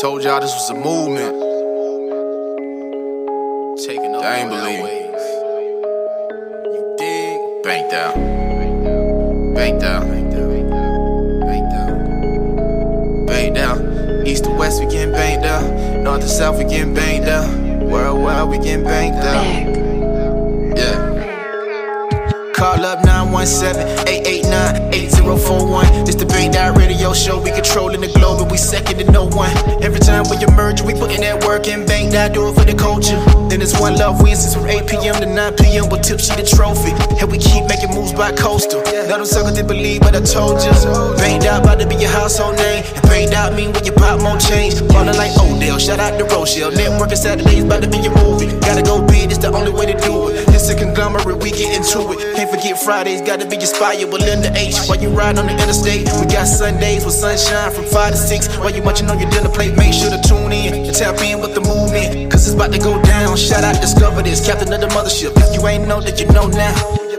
Told 0.00 0.24
y'all 0.24 0.40
this 0.40 0.50
was 0.54 0.70
a 0.70 0.74
movement. 0.74 1.34
Taking 3.84 4.14
over 4.14 4.24
I 4.24 4.36
ain't 4.36 4.48
believe. 4.48 4.80
You 6.72 6.94
dig? 6.96 7.62
Banked 7.62 7.92
out. 7.92 8.14
Banked 9.54 9.84
out. 9.84 10.08
Banked 10.08 10.34
out. 11.74 13.26
Banked 13.26 13.58
out. 13.58 14.26
East 14.26 14.44
to 14.44 14.50
west, 14.52 14.80
we 14.82 14.86
getting 14.90 15.12
banked 15.12 15.44
out. 15.44 15.70
North 16.02 16.22
to 16.22 16.28
south, 16.28 16.56
we 16.56 16.64
getting 16.64 16.94
banked 16.94 17.28
out. 17.28 17.54
Worldwide, 17.82 18.48
we 18.48 18.56
getting 18.56 18.84
banked 18.84 19.18
out. 19.18 19.79
Call 22.60 22.84
up 22.84 23.00
917-889-8041. 23.08 26.04
This 26.04 26.16
the 26.16 26.28
Dot 26.52 26.76
Radio 26.76 27.14
Show. 27.14 27.40
We 27.40 27.52
controlling 27.52 28.02
the 28.02 28.12
globe 28.12 28.42
and 28.42 28.50
we 28.50 28.58
second 28.58 28.98
to 28.98 29.10
no 29.10 29.24
one. 29.24 29.50
Every 29.80 29.98
time 29.98 30.28
we 30.28 30.36
emerge, 30.44 30.82
we 30.82 30.92
put 30.92 31.10
in 31.10 31.22
that 31.22 31.42
work 31.48 31.68
in. 31.68 31.86
Bang 31.86 32.12
Dot 32.12 32.34
do 32.34 32.50
it 32.52 32.54
for 32.54 32.66
the 32.68 32.74
culture. 32.76 33.16
Then 33.48 33.62
it's 33.64 33.80
one 33.80 33.96
love 33.96 34.20
Wednesdays 34.20 34.52
from 34.52 34.68
8 34.68 34.84
p.m. 34.84 35.14
to 35.24 35.26
9 35.32 35.56
p.m. 35.56 35.88
We 35.88 35.96
with 35.96 36.04
Tipsy 36.04 36.36
the 36.36 36.44
trophy. 36.44 36.92
And 37.16 37.32
we 37.32 37.40
keep 37.40 37.64
making 37.64 37.96
moves 37.96 38.12
by 38.12 38.28
coastal. 38.36 38.84
Now 39.08 39.16
them 39.16 39.24
suckers 39.24 39.56
didn't 39.56 39.72
believe, 39.72 40.04
but 40.04 40.12
I 40.12 40.20
told 40.20 40.60
you. 40.60 40.68
Bang 41.16 41.40
Dot 41.40 41.64
about 41.64 41.80
to 41.80 41.88
be 41.88 41.96
your 41.96 42.12
household 42.12 42.60
name. 42.60 42.84
And 42.84 43.08
Bang 43.08 43.32
Dot 43.32 43.56
mean 43.56 43.72
when 43.72 43.88
you 43.88 43.96
pop 43.96 44.20
more 44.20 44.36
change. 44.36 44.76
Ballin' 44.92 45.16
like 45.16 45.32
Odell, 45.40 45.80
shout 45.80 45.96
out 45.96 46.20
to 46.20 46.28
Rochelle. 46.28 46.76
Networking 46.76 47.16
Saturdays 47.16 47.64
about 47.64 47.80
to 47.80 47.88
be 47.88 48.04
your 48.04 48.12
movie. 48.20 48.52
Gotta 48.60 48.84
go 48.84 49.00
big, 49.00 49.32
it's 49.32 49.40
the 49.40 49.48
only 49.48 49.72
way 49.72 49.88
to 49.88 49.96
do 50.04 50.28
it. 50.28 50.49
It's 50.60 50.68
a 50.68 50.76
conglomerate, 50.76 51.42
we 51.42 51.52
get 51.52 51.72
into 51.72 52.12
it. 52.12 52.36
Can't 52.36 52.50
forget 52.50 52.78
Fridays, 52.78 53.22
gotta 53.22 53.46
be 53.46 53.56
inspired 53.56 54.12
with 54.12 54.20
Linda 54.20 54.52
H. 54.54 54.76
While 54.84 55.00
you 55.00 55.08
ride 55.08 55.38
on 55.38 55.46
the 55.46 55.52
interstate, 55.52 56.04
we 56.20 56.26
got 56.26 56.44
Sundays 56.44 57.02
with 57.02 57.14
sunshine 57.14 57.72
from 57.72 57.86
5 57.86 58.12
to 58.12 58.18
6. 58.18 58.58
While 58.58 58.68
you 58.68 58.82
munching 58.82 59.08
on 59.08 59.18
your 59.18 59.30
dinner 59.30 59.48
plate, 59.48 59.74
make 59.74 59.94
sure 59.94 60.10
to 60.10 60.20
tune 60.20 60.52
in 60.52 60.74
and 60.74 60.94
tap 60.94 61.16
in 61.22 61.40
with 61.40 61.54
the 61.54 61.62
movement. 61.62 62.30
Cause 62.30 62.44
it's 62.46 62.54
about 62.54 62.72
to 62.72 62.78
go 62.78 63.00
down. 63.00 63.38
Shout 63.38 63.64
out, 63.64 63.80
discover 63.80 64.20
this, 64.20 64.44
captain 64.44 64.70
of 64.70 64.82
the 64.82 64.88
mothership. 64.88 65.32
If 65.34 65.56
you 65.56 65.66
ain't 65.66 65.88
know 65.88 66.02
that 66.02 66.20
you 66.20 66.26
know 66.26 66.46
now. 66.46 67.09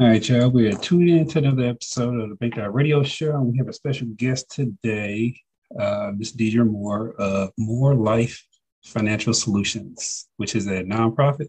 All 0.00 0.08
right, 0.08 0.28
y'all. 0.28 0.50
We 0.50 0.66
are 0.68 0.76
tuning 0.76 1.18
in 1.18 1.28
to 1.28 1.38
another 1.38 1.64
episode 1.64 2.18
of 2.20 2.28
the 2.28 2.34
Big 2.36 2.54
Dot 2.56 2.74
Radio 2.74 3.02
Show, 3.04 3.30
and 3.36 3.46
we 3.52 3.58
have 3.58 3.68
a 3.68 3.72
special 3.72 4.08
guest 4.16 4.50
today, 4.50 5.40
uh, 5.78 6.10
Ms. 6.16 6.32
Deidre 6.32 6.68
Moore 6.68 7.14
of 7.18 7.50
More 7.56 7.94
Life 7.94 8.44
Financial 8.84 9.32
Solutions, 9.32 10.26
which 10.36 10.56
is 10.56 10.66
a 10.66 10.82
nonprofit. 10.82 11.48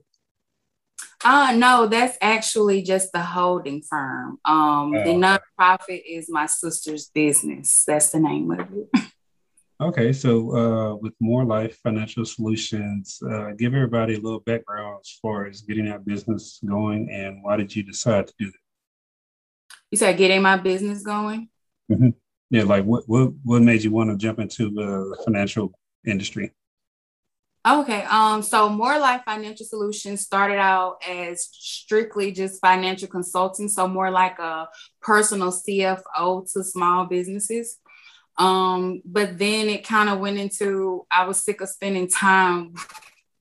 Uh 1.24 1.56
no, 1.58 1.88
that's 1.88 2.18
actually 2.22 2.84
just 2.84 3.12
the 3.12 3.22
holding 3.22 3.82
firm. 3.82 4.38
Um 4.46 4.92
the 4.92 5.10
Oh. 5.10 5.16
nonprofit 5.60 6.04
is 6.08 6.30
my 6.30 6.46
sister's 6.46 7.08
business. 7.10 7.84
That's 7.88 8.12
the 8.12 8.20
name 8.20 8.52
of 8.52 8.60
it. 8.60 8.90
Okay, 9.82 10.14
so 10.14 10.56
uh, 10.56 10.96
with 10.96 11.14
More 11.20 11.44
Life 11.44 11.78
Financial 11.84 12.24
Solutions, 12.24 13.20
uh, 13.30 13.52
give 13.52 13.74
everybody 13.74 14.16
a 14.16 14.20
little 14.20 14.40
background 14.40 15.00
as 15.02 15.20
far 15.22 15.48
as 15.48 15.62
getting 15.62 15.86
that 15.86 16.06
business 16.06 16.62
going, 16.66 17.10
and 17.12 17.44
why 17.44 17.58
did 17.58 17.76
you 17.76 17.84
decide 17.84 18.28
to 18.28 18.34
do 18.40 18.46
that? 18.46 18.54
You 19.92 19.98
said 19.98 20.18
getting 20.18 20.42
my 20.42 20.56
business 20.56 21.04
going? 21.04 21.50
that? 21.90 22.14
Yeah, 22.50 22.64
like 22.64 22.86
what 22.86 23.04
what 23.08 23.34
what 23.44 23.64
made 23.64 23.84
you 23.84 23.92
want 23.92 24.12
to 24.12 24.18
jump 24.18 24.40
into 24.40 24.70
the 24.70 25.18
financial 25.26 25.74
industry? 26.06 26.54
Okay. 27.68 28.04
Um, 28.04 28.44
so 28.44 28.70
More 28.70 29.00
Life 29.00 29.24
Financial 29.26 29.66
Solutions 29.66 30.22
started 30.22 30.60
out 30.60 31.02
as 31.06 31.50
strictly 31.52 32.32
just 32.32 32.62
financial 32.62 33.08
consulting, 33.08 33.68
so 33.68 33.88
more 33.88 34.12
like 34.12 34.38
a 34.38 34.70
personal 35.02 35.52
CFO 35.52 36.54
to 36.54 36.64
small 36.64 37.06
businesses. 37.06 37.80
Um, 38.38 39.02
but 39.06 39.38
then 39.38 39.70
it 39.70 39.88
kind 39.88 40.10
of 40.10 40.20
went 40.20 40.38
into 40.38 41.06
I 41.12 41.26
was 41.26 41.44
sick 41.44 41.62
of 41.62 41.70
spending 41.70 42.10
time 42.10 42.74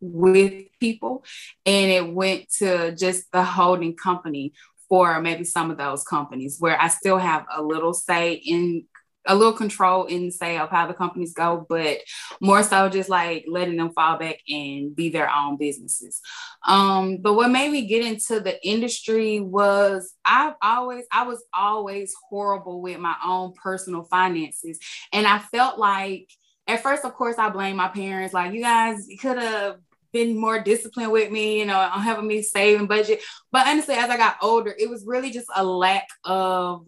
with 0.01 0.65
people, 0.81 1.25
and 1.67 1.91
it 1.91 2.13
went 2.13 2.51
to 2.59 2.95
just 2.95 3.31
the 3.33 3.43
holding 3.43 3.97
company 3.97 4.53
for 4.89 5.21
maybe 5.21 5.45
some 5.45 5.71
of 5.71 5.79
those 5.79 6.05
companies 6.05 6.57
where 6.61 6.81
I 6.81 6.89
still 6.89 7.19
have 7.19 7.47
a 7.55 7.63
little 7.63 7.95
say 7.95 8.35
in 8.35 8.85
a 9.27 9.35
little 9.35 9.53
control 9.53 10.05
in 10.05 10.31
say 10.31 10.59
of 10.59 10.71
how 10.71 10.87
the 10.87 10.95
companies 10.95 11.33
go, 11.33 11.65
but 11.69 11.99
more 12.41 12.63
so 12.63 12.89
just 12.89 13.09
like 13.09 13.45
letting 13.49 13.77
them 13.77 13.93
fall 13.93 14.19
back 14.19 14.39
and 14.49 14.95
be 14.95 15.09
their 15.09 15.31
own 15.31 15.57
businesses. 15.57 16.21
Um, 16.67 17.19
but 17.19 17.35
what 17.35 17.51
made 17.51 17.71
me 17.71 17.87
get 17.87 18.05
into 18.05 18.41
the 18.41 18.63
industry 18.67 19.41
was 19.41 20.15
I've 20.25 20.55
always 20.63 21.05
I 21.13 21.25
was 21.25 21.43
always 21.55 22.15
horrible 22.29 22.83
with 22.83 22.99
my 22.99 23.17
own 23.25 23.53
personal 23.55 24.05
finances. 24.05 24.79
And 25.13 25.27
I 25.27 25.39
felt 25.39 25.79
like 25.79 26.29
at 26.67 26.83
first, 26.83 27.05
of 27.05 27.15
course, 27.15 27.37
I 27.39 27.51
blame 27.51 27.77
my 27.77 27.89
parents, 27.89 28.35
like 28.35 28.53
you 28.53 28.63
guys 28.63 29.07
could 29.21 29.39
have 29.39 29.77
been 30.13 30.39
more 30.39 30.61
disciplined 30.61 31.13
with 31.13 31.31
me, 31.31 31.59
you 31.59 31.67
know, 31.67 31.79
on 31.79 32.01
having 32.01 32.27
me 32.27 32.41
save 32.41 32.79
and 32.79 32.89
budget. 32.89 33.21
But 33.53 33.67
honestly, 33.67 33.97
as 33.97 34.09
I 34.09 34.17
got 34.17 34.37
older, 34.41 34.75
it 34.79 34.89
was 34.89 35.05
really 35.05 35.31
just 35.31 35.49
a 35.55 35.65
lack 35.65 36.07
of 36.25 36.87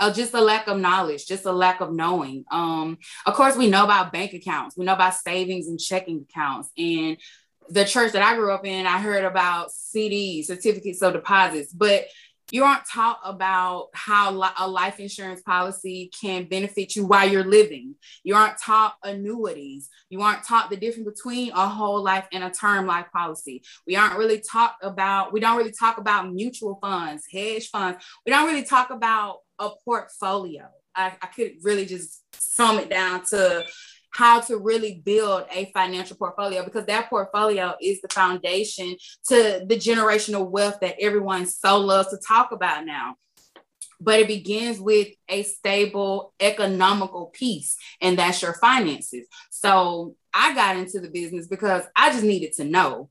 uh, 0.00 0.12
just 0.12 0.34
a 0.34 0.40
lack 0.40 0.66
of 0.66 0.78
knowledge, 0.78 1.26
just 1.26 1.44
a 1.44 1.52
lack 1.52 1.80
of 1.80 1.92
knowing. 1.92 2.44
Um, 2.50 2.98
of 3.26 3.34
course, 3.34 3.56
we 3.56 3.68
know 3.68 3.84
about 3.84 4.12
bank 4.12 4.32
accounts, 4.32 4.76
we 4.76 4.84
know 4.84 4.94
about 4.94 5.14
savings 5.14 5.68
and 5.68 5.78
checking 5.78 6.26
accounts. 6.28 6.70
And 6.76 7.18
the 7.68 7.84
church 7.84 8.12
that 8.12 8.22
I 8.22 8.34
grew 8.34 8.52
up 8.52 8.66
in, 8.66 8.86
I 8.86 8.98
heard 8.98 9.24
about 9.24 9.70
CDs, 9.70 10.46
certificates 10.46 11.02
of 11.02 11.12
deposits, 11.12 11.72
but 11.72 12.06
you 12.50 12.64
aren't 12.64 12.84
taught 12.84 13.20
about 13.24 13.90
how 13.94 14.32
a 14.58 14.68
life 14.68 14.98
insurance 14.98 15.40
policy 15.42 16.10
can 16.20 16.48
benefit 16.48 16.96
you 16.96 17.06
while 17.06 17.28
you're 17.28 17.44
living. 17.44 17.94
You 18.24 18.34
aren't 18.34 18.58
taught 18.58 18.94
annuities. 19.04 19.88
You 20.08 20.22
aren't 20.22 20.44
taught 20.44 20.70
the 20.70 20.76
difference 20.76 21.08
between 21.08 21.52
a 21.52 21.68
whole 21.68 22.02
life 22.02 22.26
and 22.32 22.42
a 22.42 22.50
term 22.50 22.86
life 22.86 23.06
policy. 23.12 23.62
We 23.86 23.94
aren't 23.94 24.18
really 24.18 24.40
talk 24.40 24.76
about, 24.82 25.32
we 25.32 25.40
don't 25.40 25.56
really 25.56 25.72
talk 25.78 25.98
about 25.98 26.32
mutual 26.32 26.78
funds, 26.80 27.24
hedge 27.30 27.68
funds. 27.68 28.04
We 28.26 28.32
don't 28.32 28.46
really 28.46 28.64
talk 28.64 28.90
about 28.90 29.38
a 29.60 29.70
portfolio. 29.84 30.68
I, 30.96 31.12
I 31.22 31.26
could 31.26 31.52
really 31.62 31.86
just 31.86 32.22
sum 32.34 32.78
it 32.78 32.90
down 32.90 33.24
to 33.26 33.64
how 34.12 34.40
to 34.40 34.58
really 34.58 35.02
build 35.04 35.44
a 35.52 35.70
financial 35.72 36.16
portfolio 36.16 36.64
because 36.64 36.84
that 36.86 37.08
portfolio 37.08 37.74
is 37.80 38.00
the 38.00 38.08
foundation 38.08 38.96
to 39.28 39.64
the 39.66 39.76
generational 39.76 40.50
wealth 40.50 40.78
that 40.80 40.96
everyone 41.00 41.46
so 41.46 41.78
loves 41.78 42.10
to 42.10 42.18
talk 42.26 42.50
about 42.50 42.84
now. 42.84 43.14
But 44.00 44.20
it 44.20 44.26
begins 44.26 44.80
with 44.80 45.08
a 45.28 45.42
stable 45.42 46.32
economical 46.40 47.26
piece, 47.26 47.76
and 48.00 48.18
that's 48.18 48.40
your 48.40 48.54
finances. 48.54 49.26
So 49.50 50.16
I 50.32 50.54
got 50.54 50.76
into 50.76 51.00
the 51.00 51.10
business 51.10 51.46
because 51.46 51.84
I 51.94 52.10
just 52.10 52.24
needed 52.24 52.54
to 52.54 52.64
know. 52.64 53.10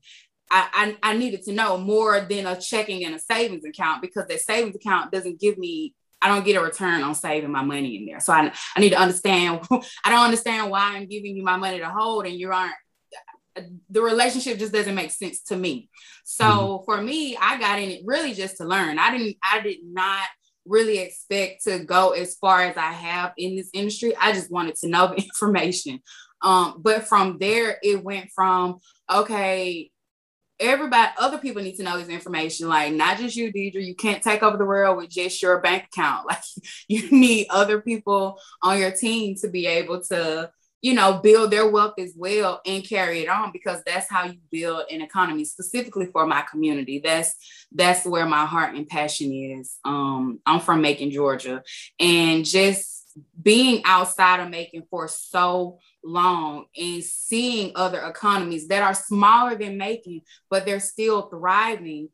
I, 0.50 0.96
I, 1.02 1.10
I 1.12 1.16
needed 1.16 1.44
to 1.44 1.52
know 1.52 1.78
more 1.78 2.20
than 2.20 2.44
a 2.46 2.60
checking 2.60 3.04
and 3.04 3.14
a 3.14 3.20
savings 3.20 3.64
account 3.64 4.02
because 4.02 4.26
that 4.26 4.40
savings 4.40 4.74
account 4.74 5.12
doesn't 5.12 5.38
give 5.38 5.56
me 5.58 5.94
I 6.22 6.28
don't 6.28 6.44
get 6.44 6.56
a 6.56 6.60
return 6.62 7.02
on 7.02 7.14
saving 7.14 7.50
my 7.50 7.62
money 7.62 7.96
in 7.96 8.06
there. 8.06 8.20
So 8.20 8.32
I, 8.32 8.52
I 8.76 8.80
need 8.80 8.90
to 8.90 9.00
understand. 9.00 9.60
I 10.04 10.10
don't 10.10 10.24
understand 10.24 10.70
why 10.70 10.96
I'm 10.96 11.06
giving 11.06 11.36
you 11.36 11.42
my 11.42 11.56
money 11.56 11.78
to 11.78 11.88
hold 11.88 12.26
and 12.26 12.34
you 12.34 12.52
aren't. 12.52 12.74
The 13.90 14.00
relationship 14.00 14.58
just 14.58 14.72
doesn't 14.72 14.94
make 14.94 15.10
sense 15.10 15.42
to 15.44 15.56
me. 15.56 15.90
So 16.24 16.44
Mhm. 16.44 16.84
for 16.84 17.02
me, 17.02 17.36
I 17.36 17.58
got 17.58 17.78
in 17.80 17.90
it 17.90 18.02
really 18.06 18.32
just 18.32 18.58
to 18.58 18.64
learn. 18.64 18.98
I 18.98 19.10
didn't. 19.16 19.36
I 19.42 19.60
did 19.60 19.78
not 19.84 20.24
really 20.66 20.98
expect 20.98 21.64
to 21.64 21.80
go 21.80 22.10
as 22.10 22.36
far 22.36 22.62
as 22.62 22.76
I 22.76 22.92
have 22.92 23.32
in 23.36 23.56
this 23.56 23.70
industry. 23.72 24.14
I 24.16 24.32
just 24.32 24.50
wanted 24.50 24.76
to 24.76 24.88
know 24.88 25.08
the 25.08 25.14
information. 25.22 26.00
Um, 26.42 26.76
but 26.80 27.08
from 27.08 27.38
there, 27.38 27.78
it 27.82 28.02
went 28.04 28.30
from 28.34 28.78
okay, 29.12 29.90
everybody, 30.60 31.10
other 31.18 31.38
people 31.38 31.62
need 31.62 31.76
to 31.76 31.82
know 31.82 31.98
this 31.98 32.08
information. 32.08 32.68
Like 32.68 32.92
not 32.92 33.18
just 33.18 33.36
you, 33.36 33.52
Deidre. 33.52 33.84
You 33.84 33.94
can't 33.94 34.22
take 34.22 34.42
over 34.42 34.56
the 34.56 34.64
world 34.64 34.98
with 34.98 35.10
just 35.10 35.42
your 35.42 35.60
bank 35.60 35.84
account. 35.84 36.26
Like 36.30 36.42
you 36.88 37.10
need 37.10 37.46
other 37.50 37.80
people 37.80 38.38
on 38.62 38.78
your 38.78 38.90
team 38.90 39.36
to 39.36 39.48
be 39.48 39.66
able 39.66 40.02
to 40.04 40.50
you 40.82 40.94
know, 40.94 41.20
build 41.22 41.50
their 41.50 41.68
wealth 41.68 41.94
as 41.98 42.14
well 42.16 42.60
and 42.64 42.86
carry 42.86 43.20
it 43.20 43.28
on 43.28 43.52
because 43.52 43.82
that's 43.84 44.08
how 44.08 44.24
you 44.24 44.38
build 44.50 44.84
an 44.90 45.02
economy 45.02 45.44
specifically 45.44 46.06
for 46.06 46.26
my 46.26 46.42
community. 46.42 47.00
That's 47.04 47.34
that's 47.72 48.06
where 48.06 48.26
my 48.26 48.46
heart 48.46 48.74
and 48.74 48.88
passion 48.88 49.32
is. 49.32 49.76
Um, 49.84 50.40
I'm 50.46 50.60
from 50.60 50.80
Macon, 50.80 51.10
Georgia, 51.10 51.62
and 51.98 52.44
just 52.46 53.00
being 53.40 53.82
outside 53.84 54.40
of 54.40 54.48
Macon 54.48 54.84
for 54.90 55.08
so 55.08 55.78
long 56.02 56.66
and 56.76 57.02
seeing 57.02 57.72
other 57.74 58.00
economies 58.00 58.68
that 58.68 58.82
are 58.82 58.94
smaller 58.94 59.54
than 59.54 59.78
Macon, 59.78 60.22
but 60.48 60.64
they're 60.64 60.80
still 60.80 61.28
thriving 61.28 62.08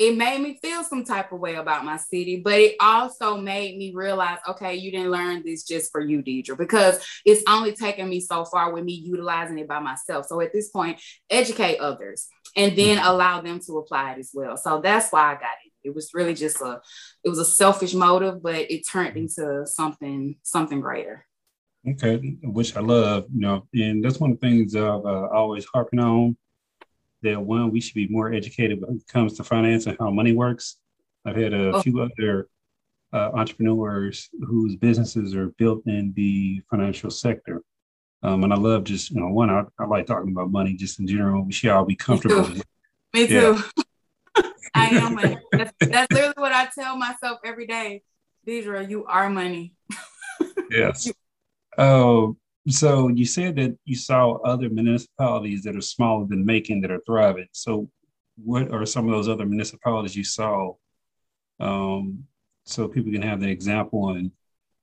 it 0.00 0.16
made 0.16 0.40
me 0.40 0.58
feel 0.62 0.82
some 0.82 1.04
type 1.04 1.30
of 1.30 1.40
way 1.40 1.56
about 1.56 1.84
my 1.84 1.98
city, 1.98 2.40
but 2.42 2.54
it 2.54 2.74
also 2.80 3.36
made 3.36 3.76
me 3.76 3.92
realize, 3.94 4.38
okay, 4.48 4.74
you 4.74 4.90
didn't 4.90 5.10
learn 5.10 5.42
this 5.44 5.62
just 5.62 5.92
for 5.92 6.00
you, 6.00 6.22
Deidre, 6.22 6.56
because 6.56 7.06
it's 7.26 7.42
only 7.46 7.74
taken 7.74 8.08
me 8.08 8.18
so 8.18 8.46
far 8.46 8.72
with 8.72 8.82
me 8.82 8.94
utilizing 8.94 9.58
it 9.58 9.68
by 9.68 9.78
myself. 9.78 10.24
So 10.24 10.40
at 10.40 10.54
this 10.54 10.70
point, 10.70 10.98
educate 11.28 11.80
others 11.80 12.28
and 12.56 12.74
then 12.78 12.96
mm-hmm. 12.96 13.08
allow 13.08 13.42
them 13.42 13.60
to 13.66 13.76
apply 13.76 14.12
it 14.12 14.20
as 14.20 14.30
well. 14.32 14.56
So 14.56 14.80
that's 14.80 15.12
why 15.12 15.32
I 15.32 15.34
got 15.34 15.42
it. 15.66 15.88
It 15.88 15.94
was 15.94 16.14
really 16.14 16.34
just 16.34 16.62
a, 16.62 16.80
it 17.22 17.28
was 17.28 17.38
a 17.38 17.44
selfish 17.44 17.92
motive, 17.92 18.42
but 18.42 18.70
it 18.70 18.88
turned 18.90 19.16
mm-hmm. 19.16 19.42
into 19.42 19.66
something, 19.66 20.36
something 20.42 20.80
greater. 20.80 21.26
Okay, 21.88 22.36
which 22.42 22.76
I 22.76 22.80
love, 22.80 23.24
you 23.32 23.40
know, 23.40 23.66
and 23.72 24.04
that's 24.04 24.20
one 24.20 24.32
of 24.32 24.40
the 24.40 24.46
things 24.46 24.76
I've 24.76 25.04
uh, 25.04 25.28
always 25.32 25.64
harping 25.64 25.98
on 25.98 26.36
that 27.22 27.40
one, 27.40 27.70
we 27.70 27.80
should 27.80 27.94
be 27.94 28.08
more 28.08 28.32
educated 28.32 28.80
when 28.80 28.96
it 28.96 29.06
comes 29.08 29.34
to 29.34 29.44
finance 29.44 29.86
and 29.86 29.96
how 29.98 30.10
money 30.10 30.32
works. 30.32 30.76
I've 31.24 31.36
had 31.36 31.52
a 31.52 31.72
oh. 31.72 31.82
few 31.82 32.00
other 32.00 32.48
uh, 33.12 33.30
entrepreneurs 33.34 34.28
whose 34.46 34.76
businesses 34.76 35.34
are 35.34 35.48
built 35.58 35.82
in 35.86 36.12
the 36.14 36.62
financial 36.70 37.10
sector. 37.10 37.62
Um, 38.22 38.44
and 38.44 38.52
I 38.52 38.56
love 38.56 38.84
just, 38.84 39.10
you 39.10 39.20
know, 39.20 39.28
one, 39.28 39.50
I, 39.50 39.64
I, 39.78 39.86
like 39.86 40.06
talking 40.06 40.32
about 40.32 40.50
money 40.50 40.74
just 40.74 41.00
in 41.00 41.06
general. 41.06 41.44
We 41.44 41.52
should 41.52 41.70
all 41.70 41.84
be 41.84 41.96
comfortable. 41.96 42.48
Me 42.48 42.54
too. 42.56 42.62
Me 43.14 43.26
too. 43.26 43.62
I 44.74 44.86
am. 44.88 45.40
That's, 45.50 45.72
that's 45.80 46.12
literally 46.12 46.34
what 46.36 46.52
I 46.52 46.68
tell 46.74 46.96
myself 46.96 47.40
every 47.44 47.66
day. 47.66 48.02
Deidre, 48.46 48.88
you 48.88 49.04
are 49.06 49.28
money. 49.28 49.74
yes. 50.70 51.10
Oh, 51.80 52.36
so 52.68 53.08
you 53.08 53.24
said 53.24 53.56
that 53.56 53.74
you 53.86 53.96
saw 53.96 54.34
other 54.42 54.68
municipalities 54.68 55.62
that 55.62 55.76
are 55.76 55.80
smaller 55.80 56.26
than 56.26 56.44
Macon 56.44 56.82
that 56.82 56.90
are 56.90 57.00
thriving. 57.06 57.48
So 57.52 57.88
what 58.36 58.70
are 58.70 58.84
some 58.84 59.06
of 59.06 59.12
those 59.12 59.30
other 59.30 59.46
municipalities 59.46 60.14
you 60.14 60.24
saw? 60.24 60.74
Um, 61.58 62.24
so 62.66 62.86
people 62.86 63.10
can 63.10 63.22
have 63.22 63.40
the 63.40 63.48
example 63.48 64.10
and 64.10 64.30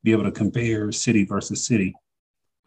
be 0.04 0.12
able 0.12 0.24
to 0.24 0.32
compare 0.32 0.92
city 0.92 1.24
versus 1.24 1.64
city. 1.64 1.94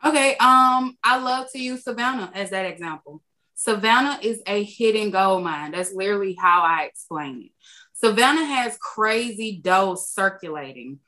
Okay. 0.05 0.37
Um, 0.37 0.97
I 1.03 1.19
love 1.21 1.49
to 1.53 1.59
use 1.59 1.83
Savannah 1.83 2.31
as 2.33 2.51
that 2.51 2.67
example. 2.67 3.23
Savannah 3.57 4.21
is 4.23 4.41
a 4.47 4.63
hidden 4.63 5.11
gold 5.11 5.43
mine. 5.43 5.73
That's 5.73 5.93
literally 5.93 6.35
how 6.35 6.63
I 6.63 6.85
explain 6.85 7.47
it. 7.47 7.53
Savannah 7.95 8.47
has 8.47 8.79
crazy 8.79 9.61
dough 9.61 9.97
circulating 9.97 11.01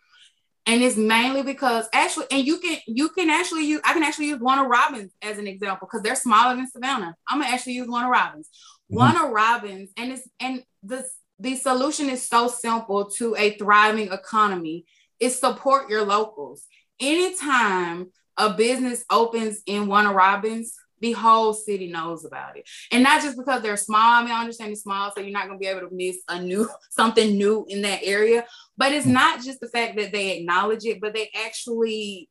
and 0.66 0.82
it's 0.82 0.96
mainly 0.96 1.42
because 1.42 1.86
actually 1.92 2.26
and 2.30 2.46
you 2.46 2.58
can 2.58 2.78
you 2.86 3.08
can 3.08 3.30
actually 3.30 3.66
use 3.66 3.80
i 3.84 3.92
can 3.92 4.02
actually 4.02 4.26
use 4.26 4.40
warner 4.40 4.68
robins 4.68 5.12
as 5.22 5.38
an 5.38 5.46
example 5.46 5.86
because 5.86 6.02
they're 6.02 6.14
smaller 6.14 6.54
than 6.54 6.68
savannah 6.70 7.14
i'm 7.28 7.40
gonna 7.40 7.52
actually 7.52 7.72
use 7.72 7.88
warner 7.88 8.10
robins 8.10 8.48
mm-hmm. 8.90 8.96
warner 8.96 9.32
robins 9.32 9.90
and 9.96 10.12
it's 10.12 10.28
and 10.40 10.62
the 10.82 11.04
the 11.38 11.56
solution 11.56 12.08
is 12.08 12.28
so 12.28 12.46
simple 12.46 13.10
to 13.10 13.34
a 13.36 13.56
thriving 13.58 14.12
economy 14.12 14.84
is 15.18 15.38
support 15.38 15.90
your 15.90 16.04
locals 16.04 16.66
anytime 17.00 18.10
a 18.36 18.50
business 18.50 19.04
opens 19.10 19.62
in 19.66 19.86
warner 19.86 20.12
robins 20.12 20.74
the 21.02 21.12
whole 21.12 21.52
city 21.52 21.88
knows 21.88 22.24
about 22.24 22.56
it. 22.56 22.66
And 22.92 23.02
not 23.02 23.20
just 23.22 23.36
because 23.36 23.60
they're 23.60 23.76
small. 23.76 24.00
I 24.00 24.22
mean, 24.22 24.30
I 24.30 24.40
understand 24.40 24.70
it's 24.70 24.82
small, 24.82 25.10
so 25.10 25.20
you're 25.20 25.32
not 25.32 25.48
gonna 25.48 25.58
be 25.58 25.66
able 25.66 25.80
to 25.80 25.94
miss 25.94 26.18
a 26.28 26.40
new 26.40 26.68
something 26.90 27.36
new 27.36 27.66
in 27.68 27.82
that 27.82 28.00
area. 28.02 28.46
But 28.76 28.92
it's 28.92 29.06
mm. 29.06 29.12
not 29.12 29.42
just 29.42 29.60
the 29.60 29.68
fact 29.68 29.96
that 29.96 30.12
they 30.12 30.38
acknowledge 30.38 30.84
it, 30.84 31.00
but 31.00 31.14
they 31.14 31.30
actually 31.46 32.28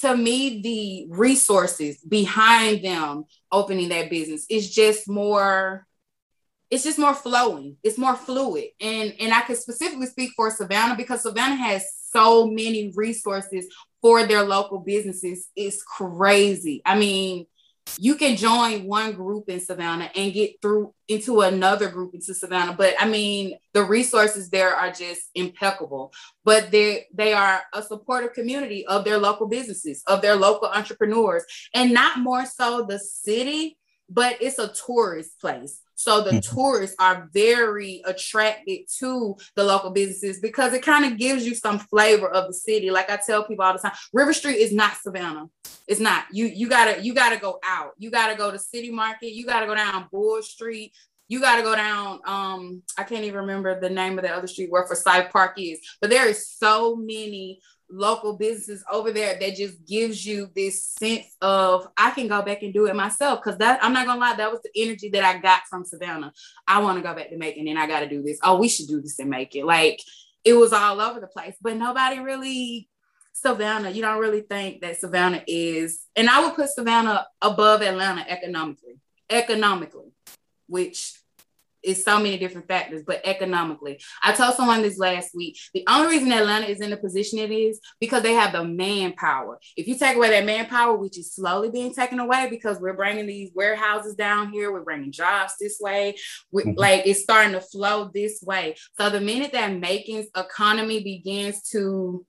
to 0.00 0.16
me 0.16 0.62
the 0.62 1.16
resources 1.16 1.98
behind 2.02 2.84
them 2.84 3.24
opening 3.50 3.88
that 3.88 4.10
business 4.10 4.46
is 4.48 4.72
just 4.72 5.08
more 5.08 5.84
it's 6.70 6.84
just 6.84 6.98
more 6.98 7.14
flowing. 7.14 7.78
It's 7.82 7.96
more 7.96 8.14
fluid. 8.14 8.66
And 8.80 9.14
and 9.20 9.32
i 9.32 9.40
can 9.42 9.56
specifically 9.56 10.06
speak 10.06 10.32
for 10.36 10.50
savannah 10.50 10.96
because 10.96 11.22
savannah 11.22 11.56
has 11.56 11.84
so 12.12 12.46
many 12.46 12.92
resources 12.94 13.66
for 14.00 14.26
their 14.26 14.44
local 14.44 14.78
businesses. 14.78 15.48
It's 15.56 15.82
crazy. 15.82 16.82
I 16.84 16.98
mean 16.98 17.46
you 17.98 18.14
can 18.16 18.36
join 18.36 18.84
one 18.84 19.12
group 19.12 19.48
in 19.48 19.60
Savannah 19.60 20.10
and 20.14 20.32
get 20.32 20.60
through 20.60 20.94
into 21.08 21.40
another 21.40 21.88
group 21.88 22.14
into 22.14 22.34
Savannah. 22.34 22.74
But 22.74 22.94
I 22.98 23.08
mean, 23.08 23.56
the 23.72 23.84
resources 23.84 24.50
there 24.50 24.74
are 24.74 24.90
just 24.90 25.30
impeccable. 25.34 26.12
But 26.44 26.70
they 26.70 27.06
they 27.14 27.32
are 27.32 27.62
a 27.72 27.82
supportive 27.82 28.32
community 28.32 28.86
of 28.86 29.04
their 29.04 29.18
local 29.18 29.48
businesses, 29.48 30.02
of 30.06 30.22
their 30.22 30.36
local 30.36 30.68
entrepreneurs, 30.68 31.44
and 31.74 31.92
not 31.92 32.18
more 32.18 32.44
so 32.46 32.84
the 32.88 32.98
city, 32.98 33.78
but 34.08 34.36
it's 34.40 34.58
a 34.58 34.68
tourist 34.68 35.40
place. 35.40 35.80
So 35.94 36.22
the 36.22 36.30
mm-hmm. 36.30 36.56
tourists 36.56 36.96
are 37.00 37.28
very 37.34 38.02
attracted 38.04 38.82
to 38.98 39.36
the 39.56 39.64
local 39.64 39.90
businesses 39.90 40.40
because 40.40 40.72
it 40.72 40.82
kind 40.82 41.04
of 41.04 41.18
gives 41.18 41.44
you 41.44 41.56
some 41.56 41.80
flavor 41.80 42.28
of 42.28 42.46
the 42.46 42.54
city. 42.54 42.90
Like 42.90 43.10
I 43.10 43.18
tell 43.24 43.44
people 43.44 43.64
all 43.64 43.72
the 43.72 43.80
time, 43.80 43.96
River 44.12 44.32
Street 44.32 44.58
is 44.58 44.72
not 44.72 44.96
Savannah. 44.96 45.46
It's 45.88 46.00
not. 46.00 46.26
You 46.30 46.46
you 46.46 46.68
gotta 46.68 47.02
you 47.02 47.14
gotta 47.14 47.36
go 47.36 47.58
out. 47.64 47.92
You 47.98 48.10
gotta 48.10 48.36
go 48.36 48.50
to 48.50 48.58
City 48.58 48.90
Market. 48.90 49.32
You 49.32 49.44
gotta 49.44 49.66
go 49.66 49.74
down 49.74 50.06
Bull 50.12 50.40
Street. 50.42 50.92
You 51.28 51.40
got 51.40 51.56
to 51.56 51.62
go 51.62 51.76
down. 51.76 52.20
Um, 52.24 52.82
I 52.96 53.04
can't 53.04 53.24
even 53.24 53.40
remember 53.40 53.78
the 53.78 53.90
name 53.90 54.18
of 54.18 54.24
the 54.24 54.30
other 54.30 54.46
street 54.46 54.70
where 54.70 54.86
Forsyth 54.86 55.30
Park 55.30 55.54
is, 55.58 55.78
but 56.00 56.08
there 56.08 56.26
is 56.26 56.48
so 56.48 56.96
many 56.96 57.60
local 57.90 58.36
businesses 58.36 58.84
over 58.90 59.12
there 59.12 59.38
that 59.38 59.54
just 59.54 59.86
gives 59.86 60.24
you 60.24 60.50
this 60.54 60.82
sense 60.82 61.26
of 61.40 61.88
I 61.96 62.10
can 62.10 62.28
go 62.28 62.42
back 62.42 62.62
and 62.62 62.72
do 62.72 62.86
it 62.86 62.96
myself. 62.96 63.42
Cause 63.42 63.58
that 63.58 63.82
I'm 63.82 63.92
not 63.92 64.06
gonna 64.06 64.20
lie, 64.20 64.36
that 64.36 64.50
was 64.50 64.60
the 64.62 64.70
energy 64.82 65.08
that 65.10 65.24
I 65.24 65.38
got 65.38 65.62
from 65.70 65.84
Savannah. 65.84 66.32
I 66.66 66.80
want 66.80 66.98
to 66.98 67.02
go 67.02 67.14
back 67.14 67.30
to 67.30 67.36
Macon 67.38 67.68
and 67.68 67.78
I 67.78 67.86
gotta 67.86 68.08
do 68.08 68.22
this. 68.22 68.38
Oh, 68.42 68.58
we 68.58 68.68
should 68.68 68.88
do 68.88 69.00
this 69.00 69.18
and 69.18 69.30
make 69.30 69.54
it. 69.56 69.64
Like 69.64 70.00
it 70.44 70.54
was 70.54 70.72
all 70.72 71.00
over 71.00 71.20
the 71.20 71.26
place, 71.26 71.56
but 71.60 71.76
nobody 71.76 72.20
really 72.20 72.88
Savannah, 73.32 73.90
you 73.90 74.02
don't 74.02 74.18
really 74.18 74.40
think 74.40 74.80
that 74.80 74.98
Savannah 74.98 75.42
is, 75.46 76.00
and 76.16 76.28
I 76.28 76.44
would 76.44 76.54
put 76.54 76.70
Savannah 76.70 77.26
above 77.40 77.82
Atlanta 77.82 78.28
economically, 78.28 78.94
economically, 79.30 80.12
which 80.66 81.12
it's 81.82 82.04
so 82.04 82.18
many 82.18 82.38
different 82.38 82.68
factors, 82.68 83.02
but 83.06 83.20
economically. 83.24 84.00
I 84.22 84.32
told 84.32 84.54
someone 84.54 84.82
this 84.82 84.98
last 84.98 85.34
week. 85.34 85.58
The 85.74 85.84
only 85.88 86.16
reason 86.16 86.32
Atlanta 86.32 86.66
is 86.66 86.80
in 86.80 86.90
the 86.90 86.96
position 86.96 87.38
it 87.38 87.50
is 87.50 87.80
because 88.00 88.22
they 88.22 88.34
have 88.34 88.52
the 88.52 88.64
manpower. 88.64 89.58
If 89.76 89.86
you 89.86 89.96
take 89.96 90.16
away 90.16 90.30
that 90.30 90.44
manpower, 90.44 90.96
which 90.96 91.18
is 91.18 91.32
slowly 91.32 91.70
being 91.70 91.94
taken 91.94 92.18
away 92.18 92.48
because 92.50 92.80
we're 92.80 92.94
bringing 92.94 93.26
these 93.26 93.50
warehouses 93.54 94.14
down 94.14 94.52
here, 94.52 94.72
we're 94.72 94.82
bringing 94.82 95.12
jobs 95.12 95.54
this 95.60 95.78
way, 95.80 96.16
mm-hmm. 96.54 96.72
like 96.76 97.06
it's 97.06 97.22
starting 97.22 97.52
to 97.52 97.60
flow 97.60 98.10
this 98.12 98.42
way. 98.42 98.74
So 98.98 99.10
the 99.10 99.20
minute 99.20 99.52
that 99.52 99.72
Macon's 99.78 100.28
economy 100.36 101.02
begins 101.02 101.62
to 101.70 102.26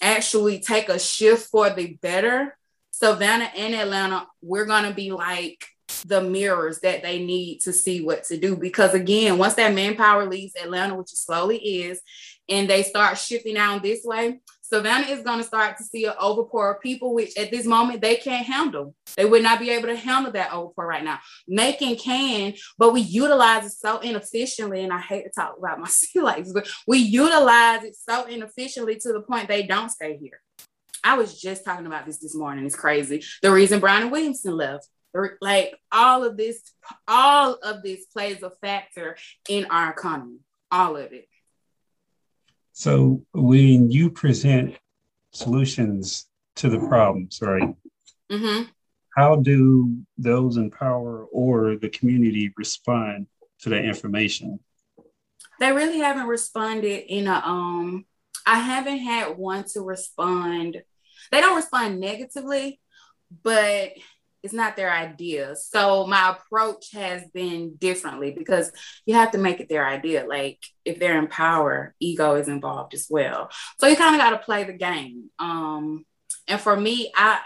actually 0.00 0.60
take 0.60 0.88
a 0.88 0.98
shift 0.98 1.48
for 1.50 1.70
the 1.70 1.98
better, 2.00 2.56
Savannah 2.90 3.50
and 3.56 3.74
Atlanta, 3.74 4.26
we're 4.42 4.66
going 4.66 4.84
to 4.84 4.94
be 4.94 5.10
like 5.10 5.64
the 6.06 6.22
mirrors 6.22 6.80
that 6.80 7.02
they 7.02 7.24
need 7.24 7.60
to 7.60 7.72
see 7.72 8.02
what 8.02 8.24
to 8.24 8.36
do. 8.36 8.56
Because 8.56 8.94
again, 8.94 9.38
once 9.38 9.54
that 9.54 9.74
manpower 9.74 10.26
leaves 10.26 10.54
Atlanta, 10.56 10.94
which 10.94 11.12
it 11.12 11.18
slowly 11.18 11.58
is, 11.58 12.00
and 12.48 12.68
they 12.68 12.82
start 12.82 13.18
shifting 13.18 13.56
out 13.56 13.82
this 13.82 14.04
way, 14.04 14.40
Savannah 14.62 15.08
is 15.08 15.24
going 15.24 15.38
to 15.38 15.44
start 15.44 15.76
to 15.78 15.84
see 15.84 16.04
an 16.04 16.14
overpour 16.20 16.76
of 16.76 16.80
people, 16.80 17.12
which 17.12 17.36
at 17.36 17.50
this 17.50 17.66
moment 17.66 18.00
they 18.00 18.16
can't 18.16 18.46
handle. 18.46 18.94
They 19.16 19.24
would 19.24 19.42
not 19.42 19.58
be 19.58 19.70
able 19.70 19.88
to 19.88 19.96
handle 19.96 20.30
that 20.32 20.50
overpour 20.50 20.86
right 20.86 21.02
now. 21.02 21.18
Macon 21.48 21.96
can, 21.96 22.54
but 22.78 22.92
we 22.92 23.00
utilize 23.00 23.66
it 23.66 23.72
so 23.72 23.98
inefficiently. 23.98 24.84
And 24.84 24.92
I 24.92 25.00
hate 25.00 25.24
to 25.24 25.30
talk 25.30 25.56
about 25.58 25.80
my 25.80 25.88
sea 25.88 26.20
lights, 26.20 26.52
but 26.52 26.68
we 26.86 26.98
utilize 26.98 27.82
it 27.82 27.96
so 27.96 28.26
inefficiently 28.26 28.96
to 28.96 29.12
the 29.12 29.22
point 29.22 29.48
they 29.48 29.64
don't 29.64 29.90
stay 29.90 30.16
here. 30.16 30.40
I 31.02 31.16
was 31.16 31.40
just 31.40 31.64
talking 31.64 31.86
about 31.86 32.06
this 32.06 32.18
this 32.18 32.36
morning. 32.36 32.64
It's 32.64 32.76
crazy. 32.76 33.24
The 33.42 33.50
reason 33.50 33.80
Brian 33.80 34.10
Williamson 34.10 34.56
left 34.56 34.86
like 35.40 35.74
all 35.90 36.24
of 36.24 36.36
this 36.36 36.62
all 37.08 37.54
of 37.54 37.82
this 37.82 38.06
plays 38.06 38.42
a 38.42 38.50
factor 38.50 39.16
in 39.48 39.66
our 39.66 39.90
economy 39.90 40.38
all 40.70 40.96
of 40.96 41.12
it. 41.12 41.28
So 42.72 43.22
when 43.34 43.90
you 43.90 44.10
present 44.10 44.76
solutions 45.32 46.26
to 46.56 46.68
the 46.68 46.78
problems 46.78 47.40
right 47.40 47.74
mm-hmm. 48.30 48.62
how 49.16 49.36
do 49.36 49.96
those 50.18 50.56
in 50.56 50.70
power 50.70 51.24
or 51.32 51.76
the 51.76 51.88
community 51.88 52.52
respond 52.56 53.26
to 53.60 53.68
that 53.70 53.84
information? 53.84 54.58
They 55.60 55.72
really 55.72 55.98
haven't 55.98 56.26
responded 56.26 57.04
in 57.12 57.26
a 57.26 57.34
um 57.44 58.04
i 58.46 58.58
haven't 58.58 58.98
had 58.98 59.36
one 59.36 59.64
to 59.72 59.80
respond. 59.80 60.82
They 61.30 61.40
don't 61.40 61.56
respond 61.56 62.00
negatively 62.00 62.80
but 63.42 63.92
it's 64.42 64.54
not 64.54 64.76
their 64.76 64.90
idea. 64.90 65.54
So 65.56 66.06
my 66.06 66.30
approach 66.30 66.92
has 66.92 67.22
been 67.32 67.74
differently 67.76 68.30
because 68.30 68.72
you 69.04 69.14
have 69.14 69.32
to 69.32 69.38
make 69.38 69.60
it 69.60 69.68
their 69.68 69.86
idea. 69.86 70.26
Like 70.26 70.58
if 70.84 70.98
they're 70.98 71.18
in 71.18 71.26
power, 71.26 71.94
ego 72.00 72.36
is 72.36 72.48
involved 72.48 72.94
as 72.94 73.06
well. 73.10 73.50
So 73.78 73.86
you 73.86 73.96
kind 73.96 74.14
of 74.14 74.20
got 74.20 74.30
to 74.30 74.38
play 74.38 74.64
the 74.64 74.72
game. 74.72 75.30
Um, 75.38 76.04
and 76.48 76.60
for 76.60 76.76
me, 76.76 77.12
I 77.14 77.40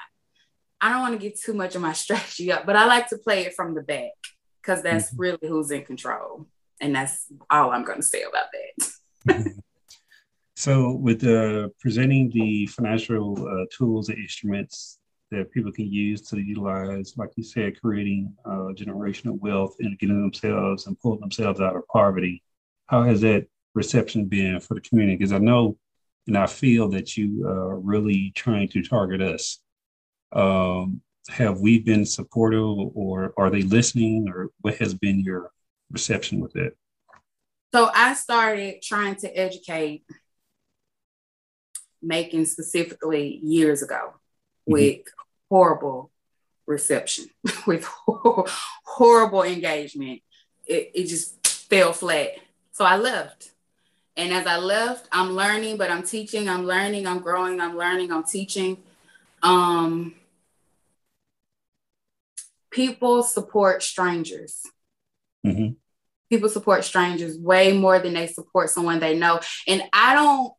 I 0.81 0.91
don't 0.91 1.01
want 1.01 1.19
to 1.19 1.27
get 1.29 1.41
too 1.41 1.55
much 1.55 1.75
of 1.75 1.83
my 1.83 1.93
strategy 2.05 2.53
up, 2.53 2.67
but 2.67 2.77
I 2.77 2.87
like 2.87 3.09
to 3.09 3.19
play 3.19 3.47
it 3.47 3.55
from 3.55 3.75
the 3.75 3.83
back 3.83 4.13
because 4.61 4.83
that's 4.83 5.11
mm-hmm. 5.11 5.21
really 5.21 5.49
who's 5.49 5.71
in 5.71 5.85
control. 5.85 6.47
And 6.81 6.95
that's 6.95 7.27
all 7.51 7.71
I'm 7.71 7.85
going 7.85 8.01
to 8.01 8.07
say 8.07 8.23
about 8.23 8.47
that. 8.53 9.55
so, 10.57 10.93
with 10.93 11.25
uh, 11.25 11.69
presenting 11.81 12.31
the 12.31 12.67
financial 12.67 13.49
uh, 13.49 13.65
tools 13.71 14.09
and 14.09 14.19
instruments 14.19 14.99
that 15.35 15.53
people 15.53 15.73
can 15.73 15.91
use 15.91 16.23
to 16.23 16.39
utilize, 16.39 17.15
like 17.17 17.31
you 17.37 17.45
said, 17.45 17.81
creating 17.81 18.35
uh, 18.45 18.73
generational 18.75 19.39
wealth 19.39 19.77
and 19.81 19.99
getting 19.99 20.21
themselves 20.21 20.87
and 20.87 20.99
pulling 21.01 21.21
themselves 21.21 21.61
out 21.61 21.77
of 21.77 21.87
poverty. 21.89 22.43
How 22.87 23.03
has 23.03 23.21
that 23.23 23.47
reception 23.75 24.27
been 24.27 24.61
for 24.61 24.75
the 24.75 24.81
community? 24.81 25.17
Because 25.17 25.33
I 25.33 25.39
know 25.39 25.77
and 26.27 26.39
I 26.39 26.47
feel 26.47 26.89
that 26.91 27.17
you 27.17 27.47
are 27.47 27.79
really 27.79 28.33
trying 28.35 28.69
to 28.69 28.83
target 28.83 29.21
us. 29.21 29.61
Um, 30.33 31.03
have 31.29 31.61
we 31.61 31.79
been 31.79 32.05
supportive 32.05 32.61
or 32.95 33.33
are 33.37 33.51
they 33.51 33.63
listening 33.63 34.29
or 34.29 34.51
what 34.61 34.77
has 34.77 34.95
been 34.95 35.21
your 35.21 35.51
reception 35.91 36.41
with 36.41 36.57
it? 36.57 36.77
So 37.75 37.91
I 37.93 38.15
started 38.15 38.83
trying 38.83 39.17
to 39.17 39.37
educate 39.37 40.05
Macon 42.03 42.47
specifically 42.47 43.41
years 43.43 43.83
ago 43.83 43.97
mm-hmm. 43.97 44.73
with 44.73 45.01
horrible 45.51 46.11
reception, 46.67 47.27
with 47.67 47.89
horrible 48.07 49.43
engagement. 49.43 50.23
It, 50.67 50.93
it 50.95 51.07
just 51.07 51.47
fell 51.47 51.93
flat. 51.93 52.33
So 52.73 52.85
I 52.85 52.97
left. 52.97 53.51
And 54.17 54.33
as 54.33 54.47
I 54.47 54.59
left, 54.59 55.09
I'm 55.11 55.33
learning, 55.33 55.77
but 55.77 55.91
I'm 55.91 56.05
teaching, 56.05 56.49
I'm 56.49 56.65
learning, 56.65 57.07
I'm 57.07 57.19
growing, 57.19 57.61
I'm 57.61 57.77
learning, 57.77 58.13
I'm 58.13 58.23
teaching. 58.23 58.79
Um, 59.43 60.15
people 62.71 63.23
support 63.25 63.83
strangers. 63.83 64.63
Mm-hmm. 65.45 65.75
People 66.31 66.49
support 66.49 66.85
strangers 66.85 67.37
way 67.39 67.77
more 67.77 67.99
than 67.99 68.15
they 68.15 68.29
support 68.29 68.71
someone 68.71 69.01
they 69.01 69.19
know. 69.19 69.41
And 69.67 69.83
I 69.93 70.15
don't, 70.15 70.53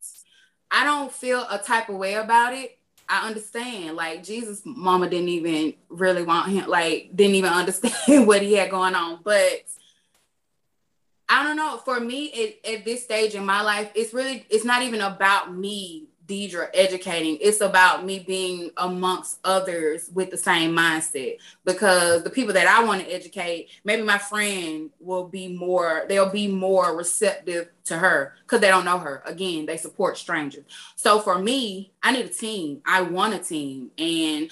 I 0.69 0.83
don't 0.83 1.11
feel 1.11 1.45
a 1.49 1.57
type 1.57 1.89
of 1.89 1.95
way 1.95 2.15
about 2.15 2.53
it 2.53 2.74
I 3.07 3.27
understand. 3.27 3.95
Like 3.95 4.23
Jesus' 4.23 4.61
mama 4.65 5.09
didn't 5.09 5.29
even 5.29 5.73
really 5.89 6.23
want 6.23 6.49
him, 6.49 6.67
like, 6.67 7.11
didn't 7.15 7.35
even 7.35 7.53
understand 7.53 8.27
what 8.27 8.41
he 8.41 8.53
had 8.53 8.71
going 8.71 8.95
on. 8.95 9.19
But 9.23 9.63
I 11.27 11.43
don't 11.43 11.55
know. 11.55 11.77
For 11.83 11.99
me, 11.99 12.25
it, 12.25 12.65
at 12.65 12.85
this 12.85 13.03
stage 13.03 13.35
in 13.35 13.45
my 13.45 13.61
life, 13.61 13.91
it's 13.95 14.13
really, 14.13 14.45
it's 14.49 14.65
not 14.65 14.83
even 14.83 15.01
about 15.01 15.53
me 15.53 16.07
Deidre 16.27 16.69
educating. 16.73 17.37
It's 17.41 17.61
about 17.61 18.05
me 18.05 18.19
being 18.19 18.71
amongst 18.77 19.39
others 19.43 20.09
with 20.13 20.31
the 20.31 20.37
same 20.37 20.71
mindset 20.71 21.37
because 21.63 22.23
the 22.23 22.29
people 22.29 22.53
that 22.53 22.67
I 22.67 22.83
want 22.83 23.01
to 23.03 23.11
educate, 23.11 23.69
maybe 23.83 24.01
my 24.01 24.17
friend 24.17 24.89
will 24.99 25.27
be 25.27 25.47
more, 25.47 26.05
they'll 26.07 26.29
be 26.29 26.47
more 26.47 26.95
receptive 26.95 27.69
to 27.85 27.97
her 27.97 28.33
because 28.43 28.61
they 28.61 28.69
don't 28.69 28.85
know 28.85 28.97
her. 28.97 29.21
Again, 29.25 29.65
they 29.65 29.77
support 29.77 30.17
strangers. 30.17 30.65
So 30.95 31.19
for 31.19 31.37
me, 31.39 31.91
I 32.01 32.11
need 32.11 32.25
a 32.25 32.29
team. 32.29 32.81
I 32.85 33.01
want 33.01 33.33
a 33.33 33.39
team. 33.39 33.91
And 33.97 34.49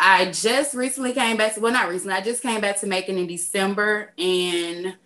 I 0.00 0.26
just 0.32 0.74
recently 0.74 1.12
came 1.12 1.36
back 1.36 1.54
to, 1.54 1.60
well, 1.60 1.72
not 1.72 1.88
recently, 1.88 2.14
I 2.14 2.22
just 2.22 2.42
came 2.42 2.60
back 2.60 2.80
to 2.80 2.86
Macon 2.86 3.18
in 3.18 3.26
December 3.26 4.12
and 4.18 4.96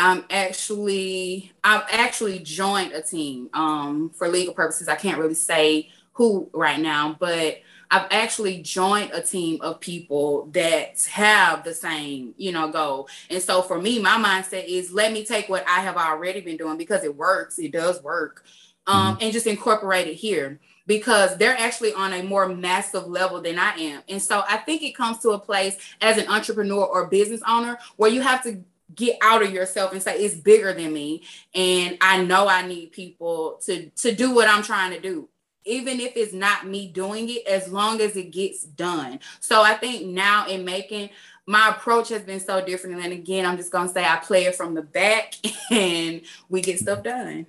I'm 0.00 0.24
actually 0.30 1.52
I've 1.62 1.84
actually 1.92 2.38
joined 2.38 2.92
a 2.92 3.02
team 3.02 3.50
um, 3.52 4.10
for 4.10 4.28
legal 4.28 4.54
purposes. 4.54 4.88
I 4.88 4.96
can't 4.96 5.18
really 5.18 5.34
say 5.34 5.90
who 6.14 6.48
right 6.54 6.80
now, 6.80 7.16
but 7.20 7.58
I've 7.90 8.06
actually 8.10 8.62
joined 8.62 9.10
a 9.12 9.20
team 9.20 9.60
of 9.60 9.80
people 9.80 10.46
that 10.52 11.04
have 11.10 11.64
the 11.64 11.74
same, 11.74 12.34
you 12.38 12.52
know, 12.52 12.70
goal. 12.70 13.08
And 13.28 13.42
so 13.42 13.62
for 13.62 13.80
me, 13.80 14.00
my 14.00 14.16
mindset 14.16 14.64
is 14.66 14.92
let 14.92 15.12
me 15.12 15.24
take 15.24 15.48
what 15.48 15.64
I 15.68 15.80
have 15.80 15.96
already 15.96 16.40
been 16.40 16.56
doing 16.56 16.78
because 16.78 17.04
it 17.04 17.14
works, 17.14 17.58
it 17.58 17.72
does 17.72 18.02
work, 18.02 18.44
um, 18.86 19.14
mm-hmm. 19.14 19.24
and 19.24 19.32
just 19.32 19.46
incorporate 19.46 20.06
it 20.06 20.14
here 20.14 20.60
because 20.86 21.36
they're 21.36 21.56
actually 21.58 21.92
on 21.92 22.12
a 22.14 22.22
more 22.22 22.48
massive 22.48 23.06
level 23.06 23.42
than 23.42 23.58
I 23.58 23.74
am. 23.74 24.02
And 24.08 24.22
so 24.22 24.44
I 24.48 24.56
think 24.56 24.82
it 24.82 24.94
comes 24.94 25.18
to 25.18 25.30
a 25.30 25.38
place 25.38 25.76
as 26.00 26.16
an 26.16 26.28
entrepreneur 26.28 26.84
or 26.84 27.06
business 27.06 27.42
owner 27.46 27.78
where 27.96 28.10
you 28.10 28.22
have 28.22 28.42
to 28.44 28.64
get 28.94 29.16
out 29.22 29.42
of 29.42 29.52
yourself 29.52 29.92
and 29.92 30.02
say 30.02 30.16
it's 30.18 30.34
bigger 30.34 30.72
than 30.72 30.92
me 30.92 31.22
and 31.54 31.96
i 32.00 32.22
know 32.22 32.48
i 32.48 32.66
need 32.66 32.92
people 32.92 33.60
to 33.64 33.90
to 33.90 34.14
do 34.14 34.34
what 34.34 34.48
i'm 34.48 34.62
trying 34.62 34.92
to 34.92 35.00
do. 35.00 35.28
Even 35.66 36.00
if 36.00 36.16
it's 36.16 36.32
not 36.32 36.66
me 36.66 36.88
doing 36.88 37.28
it 37.28 37.46
as 37.46 37.70
long 37.70 38.00
as 38.00 38.16
it 38.16 38.30
gets 38.30 38.64
done. 38.64 39.20
So 39.40 39.62
i 39.62 39.74
think 39.74 40.06
now 40.06 40.46
in 40.48 40.64
Macon 40.64 41.10
my 41.46 41.68
approach 41.68 42.08
has 42.10 42.22
been 42.22 42.40
so 42.40 42.64
different 42.64 43.02
and 43.02 43.12
again 43.12 43.44
i'm 43.44 43.56
just 43.56 43.72
going 43.72 43.88
to 43.88 43.92
say 43.92 44.04
i 44.04 44.16
play 44.16 44.44
it 44.44 44.54
from 44.54 44.74
the 44.74 44.82
back 44.82 45.34
and 45.70 46.22
we 46.48 46.60
get 46.60 46.78
stuff 46.78 47.02
done. 47.02 47.46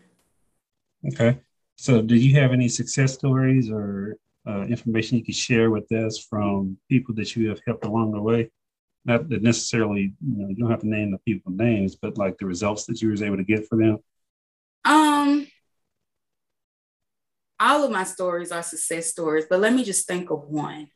Okay. 1.08 1.40
So 1.78 2.02
do 2.02 2.16
you 2.16 2.40
have 2.40 2.52
any 2.52 2.68
success 2.68 3.14
stories 3.14 3.72
or 3.72 4.18
uh, 4.48 4.64
information 4.64 5.18
you 5.18 5.24
can 5.24 5.34
share 5.34 5.72
with 5.72 5.92
us 5.92 6.20
from 6.20 6.78
people 6.90 7.16
that 7.16 7.36
you 7.36 7.50
have 7.50 7.60
helped 7.66 7.86
along 7.86 8.12
the 8.12 8.22
way 8.22 8.50
not 9.06 9.30
that 9.30 9.42
necessarily 9.42 10.14
you 10.22 10.38
know 10.38 10.50
you 10.50 10.56
don't 10.56 10.70
have 10.70 10.82
to 10.82 10.88
name 10.88 11.12
the 11.12 11.18
people 11.20 11.52
names 11.52 11.96
but 11.96 12.18
like 12.18 12.38
the 12.38 12.46
results 12.46 12.86
that 12.86 13.02
you 13.02 13.10
was 13.10 13.22
able 13.22 13.38
to 13.38 13.44
get 13.44 13.68
for 13.68 13.78
them? 13.78 13.98
Um 14.86 15.48
all 17.60 17.84
of 17.84 17.92
my 17.92 18.04
stories 18.04 18.52
are 18.52 18.64
success 18.64 19.08
stories 19.08 19.46
but 19.50 19.60
let 19.60 19.74
me 19.74 19.84
just 19.84 20.08
think 20.08 20.30
of 20.30 20.44
one. 20.48 20.88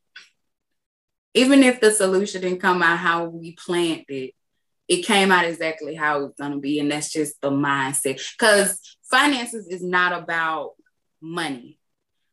Even 1.33 1.63
if 1.63 1.81
the 1.81 1.91
solution 1.91 2.41
didn't 2.41 2.61
come 2.61 2.81
out 2.81 2.97
how 2.97 3.25
we 3.25 3.53
planned 3.53 4.05
it 4.09 4.33
it 4.87 5.01
came 5.01 5.31
out 5.31 5.45
exactly 5.45 5.95
how 5.95 6.25
it's 6.25 6.39
going 6.39 6.51
to 6.51 6.59
be 6.59 6.79
and 6.79 6.91
that's 6.91 7.11
just 7.11 7.41
the 7.41 7.49
mindset. 7.49 8.21
Because 8.37 8.79
finances 9.09 9.67
is 9.67 9.81
not 9.81 10.13
about 10.13 10.73
money. 11.21 11.79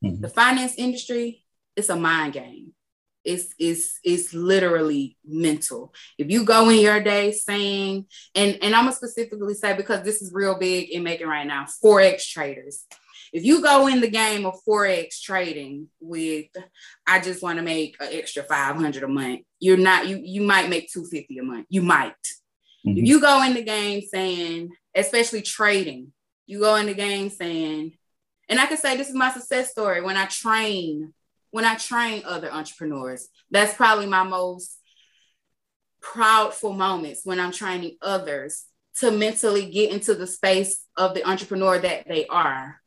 Mm-hmm. 0.03 0.21
the 0.21 0.27
finance 0.27 0.75
industry 0.77 1.45
it's 1.77 1.87
a 1.87 1.95
mind 1.95 2.33
game 2.33 2.73
it's 3.23 3.53
it's 3.57 3.99
it's 4.03 4.33
literally 4.33 5.17
mental. 5.25 5.93
If 6.17 6.29
you 6.29 6.43
go 6.45 6.69
in 6.69 6.79
your 6.79 7.01
day 7.01 7.31
saying, 7.31 8.05
and 8.35 8.57
and 8.61 8.75
I'm 8.75 8.85
gonna 8.85 8.95
specifically 8.95 9.53
say 9.53 9.75
because 9.75 10.03
this 10.03 10.21
is 10.21 10.33
real 10.33 10.57
big 10.57 10.89
in 10.89 11.03
Macon 11.03 11.27
right 11.27 11.47
now, 11.47 11.65
forex 11.83 12.27
traders. 12.27 12.85
If 13.31 13.43
you 13.43 13.63
go 13.63 13.87
in 13.87 13.99
the 13.99 14.09
game 14.09 14.45
of 14.45 14.59
forex 14.67 15.19
trading 15.19 15.87
with, 15.99 16.47
I 17.07 17.19
just 17.19 17.41
want 17.41 17.57
to 17.57 17.63
make 17.63 17.95
an 17.99 18.09
extra 18.11 18.43
500 18.43 19.03
a 19.03 19.07
month. 19.07 19.41
You're 19.59 19.77
not 19.77 20.07
you 20.07 20.19
you 20.23 20.41
might 20.41 20.69
make 20.69 20.91
250 20.91 21.37
a 21.37 21.43
month. 21.43 21.65
You 21.69 21.81
might. 21.81 22.13
Mm-hmm. 22.85 22.97
If 22.97 23.07
you 23.07 23.21
go 23.21 23.43
in 23.43 23.53
the 23.53 23.63
game 23.63 24.01
saying, 24.01 24.69
especially 24.93 25.41
trading, 25.41 26.11
you 26.45 26.59
go 26.59 26.75
in 26.75 26.85
the 26.85 26.93
game 26.93 27.29
saying, 27.29 27.93
and 28.49 28.59
I 28.59 28.65
can 28.65 28.77
say 28.77 28.97
this 28.97 29.09
is 29.09 29.15
my 29.15 29.31
success 29.31 29.71
story 29.71 30.01
when 30.01 30.17
I 30.17 30.25
train 30.25 31.13
when 31.53 31.65
I 31.65 31.75
train 31.75 32.23
other 32.25 32.51
entrepreneurs. 32.51 33.29
That's 33.51 33.75
probably 33.75 34.07
my 34.07 34.23
most 34.23 34.75
proudful 36.01 36.75
moments 36.75 37.21
when 37.25 37.39
I'm 37.39 37.51
training 37.51 37.97
others 38.01 38.65
to 39.01 39.11
mentally 39.11 39.69
get 39.69 39.91
into 39.91 40.15
the 40.15 40.25
space 40.25 40.83
of 40.97 41.13
the 41.13 41.29
entrepreneur 41.29 41.77
that 41.77 42.07
they 42.07 42.25
are. 42.25 42.81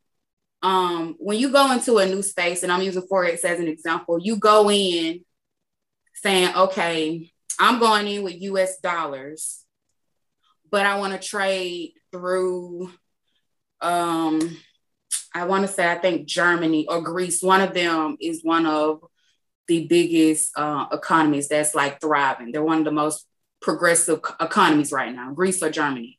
Um, 0.65 1.15
when 1.21 1.39
you 1.39 1.53
go 1.53 1.71
into 1.71 1.99
a 1.99 2.07
new 2.07 2.23
space, 2.23 2.65
and 2.65 2.73
I'm 2.73 2.83
using 2.83 3.03
Forex 3.03 3.45
as 3.45 3.61
an 3.61 3.69
example, 3.69 4.19
you 4.21 4.35
go 4.35 4.69
in 4.69 5.21
saying, 6.15 6.57
okay, 6.57 7.31
I'm 7.61 7.79
going 7.79 8.09
in 8.09 8.25
with 8.25 8.43
US 8.43 8.81
dollars, 8.81 9.63
but 10.73 10.87
I 10.87 10.99
want 10.99 11.13
to 11.13 11.25
trade 11.25 11.93
through 12.11 12.91
um, 13.81 14.41
I 15.37 15.45
want 15.45 15.67
to 15.67 15.73
say, 15.73 15.87
I 15.91 15.97
think 15.97 16.27
Germany 16.27 16.87
or 16.89 17.03
Greece, 17.03 17.43
one 17.43 17.61
of 17.61 17.75
them 17.75 18.17
is 18.21 18.43
one 18.43 18.65
of 18.65 19.05
the 19.69 19.87
biggest 19.87 20.53
uh, 20.57 20.87
economies 20.91 21.49
that's 21.49 21.75
like 21.75 22.01
thriving. 22.01 22.53
They're 22.53 22.65
one 22.65 22.79
of 22.79 22.85
the 22.85 22.91
most 22.91 23.27
progressive 23.61 24.21
economies 24.41 24.93
right 24.93 25.15
now, 25.15 25.33
Greece 25.33 25.63
or 25.63 25.71
Germany. 25.71 26.19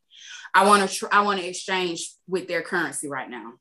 I 0.54 0.68
want 0.68 0.88
to 0.88 0.96
tr- 0.96 1.08
I 1.12 1.22
want 1.22 1.40
to 1.40 1.48
exchange 1.48 2.14
with 2.28 2.48
their 2.48 2.62
currency 2.62 3.08
right 3.08 3.30
now. 3.30 3.54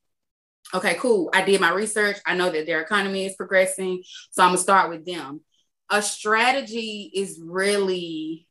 Okay, 0.75 0.97
cool. 0.97 1.31
I 1.33 1.43
did 1.43 1.61
my 1.61 1.71
research. 1.71 2.19
I 2.27 2.37
know 2.37 2.51
that 2.51 2.67
their 2.67 2.83
economy 2.83 3.25
is 3.25 3.35
progressing, 3.37 4.03
so 4.33 4.43
I'm 4.43 4.51
gonna 4.51 4.59
start 4.59 4.91
with 4.91 5.07
them. 5.07 5.41
A 5.89 6.03
strategy 6.03 7.11
is 7.15 7.41
really 7.43 8.47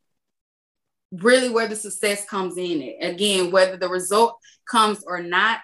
really 1.12 1.50
where 1.50 1.68
the 1.68 1.76
success 1.76 2.26
comes 2.26 2.56
in 2.56 2.82
it. 2.82 2.96
Again, 3.00 3.52
whether 3.52 3.76
the 3.76 3.88
result 3.88 4.38
comes 4.68 5.04
or 5.06 5.22
not, 5.22 5.60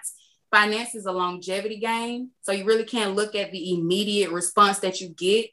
finance 0.53 0.93
is 0.93 1.07
a 1.07 1.11
longevity 1.11 1.77
game. 1.77 2.29
So 2.43 2.51
you 2.51 2.63
really 2.63 2.83
can't 2.83 3.15
look 3.15 3.33
at 3.33 3.51
the 3.51 3.73
immediate 3.73 4.29
response 4.29 4.77
that 4.79 5.01
you 5.01 5.09
get. 5.09 5.47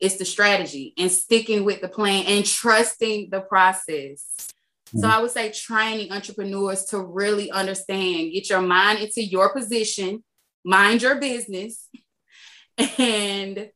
it's 0.00 0.16
the 0.16 0.24
strategy 0.24 0.94
and 0.98 1.12
sticking 1.12 1.62
with 1.62 1.82
the 1.82 1.88
plan 1.88 2.24
and 2.26 2.44
trusting 2.44 3.28
the 3.30 3.42
process. 3.42 4.24
Mm-hmm. 4.88 5.00
So 5.00 5.08
I 5.08 5.20
would 5.20 5.30
say 5.30 5.52
training 5.52 6.10
entrepreneurs 6.10 6.86
to 6.86 6.98
really 6.98 7.50
understand, 7.52 8.32
get 8.32 8.50
your 8.50 8.62
mind 8.62 8.98
into 8.98 9.22
your 9.22 9.52
position, 9.52 10.24
mind 10.64 11.02
your 11.02 11.16
business, 11.20 11.86
and 12.98 13.70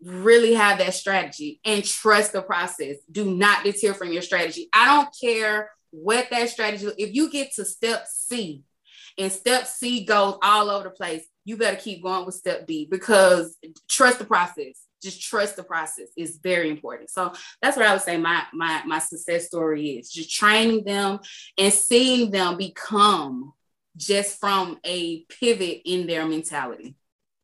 really 0.00 0.54
have 0.54 0.78
that 0.78 0.94
strategy 0.94 1.60
and 1.64 1.82
trust 1.82 2.34
the 2.34 2.42
process. 2.42 2.98
Do 3.10 3.34
not 3.34 3.64
deter 3.64 3.94
from 3.94 4.12
your 4.12 4.22
strategy. 4.22 4.68
I 4.72 4.94
don't 4.94 5.08
care 5.20 5.70
what 5.90 6.28
that 6.30 6.50
strategy, 6.50 6.86
if 6.98 7.14
you 7.14 7.30
get 7.30 7.52
to 7.54 7.64
step 7.64 8.06
C 8.06 8.62
and 9.18 9.30
step 9.30 9.66
C 9.66 10.04
goes 10.04 10.36
all 10.42 10.70
over 10.70 10.84
the 10.84 10.90
place, 10.90 11.24
you 11.44 11.56
better 11.56 11.76
keep 11.76 12.02
going 12.02 12.26
with 12.26 12.34
step 12.34 12.66
B 12.66 12.88
because 12.90 13.56
trust 13.88 14.18
the 14.18 14.24
process. 14.24 14.86
Just 15.02 15.20
trust 15.22 15.56
the 15.56 15.62
process 15.62 16.08
is 16.16 16.38
very 16.42 16.70
important. 16.70 17.10
So 17.10 17.32
that's 17.60 17.76
what 17.76 17.86
I 17.86 17.92
would 17.92 18.02
say 18.02 18.16
my 18.16 18.44
my 18.54 18.82
my 18.86 18.98
success 18.98 19.46
story 19.46 19.98
is 19.98 20.10
just 20.10 20.34
training 20.34 20.84
them 20.84 21.20
and 21.58 21.72
seeing 21.72 22.30
them 22.30 22.56
become 22.56 23.52
just 23.96 24.40
from 24.40 24.78
a 24.84 25.24
pivot 25.24 25.82
in 25.84 26.06
their 26.06 26.26
mentality. 26.26 26.96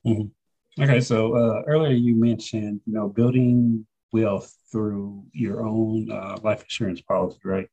Mm-hmm. 0.06 0.82
Okay, 0.82 1.00
so 1.00 1.34
uh, 1.34 1.62
earlier 1.66 1.92
you 1.92 2.16
mentioned 2.16 2.80
you 2.86 2.94
know 2.94 3.08
building 3.08 3.86
wealth 4.12 4.56
through 4.72 5.24
your 5.32 5.66
own 5.66 6.10
uh, 6.10 6.38
life 6.42 6.62
insurance 6.62 7.02
policy, 7.02 7.38
right? 7.44 7.68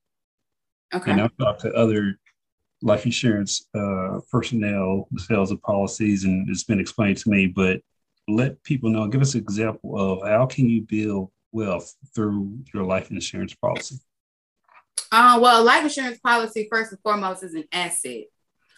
Okay. 0.93 1.11
And 1.11 1.21
I've 1.21 1.37
talked 1.37 1.61
to 1.61 1.71
other 1.73 2.19
life 2.81 3.05
insurance 3.05 3.67
uh, 3.75 4.19
personnel, 4.31 5.07
sales 5.17 5.51
of 5.51 5.61
policies, 5.61 6.23
and 6.23 6.49
it's 6.49 6.63
been 6.63 6.79
explained 6.79 7.17
to 7.17 7.29
me. 7.29 7.47
But 7.47 7.81
let 8.27 8.61
people 8.63 8.89
know. 8.89 9.07
Give 9.07 9.21
us 9.21 9.35
an 9.35 9.41
example 9.41 9.97
of 9.97 10.27
how 10.27 10.45
can 10.45 10.69
you 10.69 10.81
build 10.81 11.31
wealth 11.51 11.93
through 12.13 12.59
your 12.73 12.83
life 12.83 13.09
insurance 13.11 13.55
policy. 13.55 13.97
Uh, 15.11 15.39
well, 15.41 15.61
a 15.61 15.63
life 15.63 15.83
insurance 15.83 16.19
policy 16.19 16.67
first 16.69 16.91
and 16.91 17.01
foremost 17.01 17.43
is 17.43 17.53
an 17.53 17.63
asset. 17.71 18.25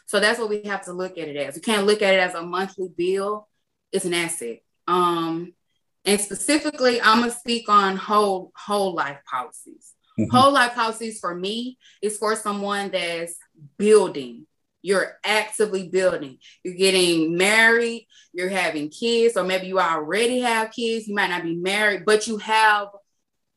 So 0.05 0.19
that's 0.19 0.39
what 0.39 0.49
we 0.49 0.63
have 0.63 0.83
to 0.85 0.93
look 0.93 1.17
at 1.17 1.27
it 1.27 1.35
as. 1.35 1.55
You 1.55 1.61
can't 1.61 1.85
look 1.85 2.01
at 2.01 2.13
it 2.13 2.19
as 2.19 2.35
a 2.35 2.41
monthly 2.41 2.89
bill. 2.95 3.47
It's 3.91 4.05
an 4.05 4.13
asset. 4.13 4.59
Um, 4.87 5.53
and 6.05 6.19
specifically, 6.19 7.01
I'm 7.01 7.19
gonna 7.19 7.31
speak 7.31 7.69
on 7.69 7.97
whole 7.97 8.51
whole 8.55 8.93
life 8.93 9.19
policies. 9.29 9.93
Mm-hmm. 10.19 10.35
Whole 10.35 10.51
life 10.51 10.73
policies 10.73 11.19
for 11.19 11.35
me 11.35 11.77
is 12.01 12.17
for 12.17 12.35
someone 12.35 12.89
that's 12.89 13.37
building. 13.77 14.45
You're 14.81 15.17
actively 15.23 15.89
building. 15.89 16.37
You're 16.63 16.75
getting 16.75 17.35
married, 17.37 18.07
you're 18.33 18.49
having 18.49 18.89
kids, 18.89 19.35
or 19.35 19.43
maybe 19.43 19.67
you 19.67 19.79
already 19.79 20.39
have 20.39 20.71
kids, 20.71 21.07
you 21.07 21.15
might 21.15 21.29
not 21.29 21.43
be 21.43 21.55
married, 21.55 22.05
but 22.05 22.27
you 22.27 22.37
have 22.37 22.87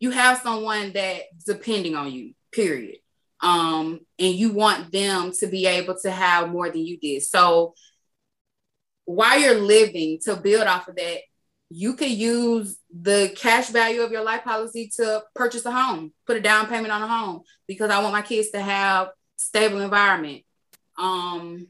you 0.00 0.10
have 0.10 0.38
someone 0.38 0.92
that's 0.92 1.44
depending 1.46 1.94
on 1.94 2.10
you, 2.10 2.34
period. 2.50 2.96
Um, 3.40 4.00
and 4.18 4.34
you 4.34 4.52
want 4.52 4.90
them 4.90 5.30
to 5.38 5.46
be 5.46 5.66
able 5.66 5.96
to 6.02 6.10
have 6.10 6.50
more 6.50 6.68
than 6.68 6.84
you 6.84 6.98
did. 6.98 7.22
So 7.22 7.74
while 9.04 9.38
you're 9.38 9.60
living 9.60 10.18
to 10.24 10.34
build 10.34 10.66
off 10.66 10.88
of 10.88 10.96
that, 10.96 11.18
you 11.70 11.94
could 11.94 12.10
use 12.10 12.76
the 12.92 13.32
cash 13.36 13.68
value 13.68 14.02
of 14.02 14.10
your 14.10 14.24
life 14.24 14.42
policy 14.42 14.90
to 14.96 15.22
purchase 15.36 15.64
a 15.64 15.70
home, 15.70 16.12
put 16.26 16.36
a 16.36 16.40
down 16.40 16.66
payment 16.66 16.92
on 16.92 17.02
a 17.02 17.06
home 17.06 17.42
because 17.68 17.90
I 17.90 18.02
want 18.02 18.12
my 18.12 18.22
kids 18.22 18.50
to 18.50 18.60
have 18.60 19.08
stable 19.42 19.80
environment. 19.80 20.42
Um, 20.98 21.68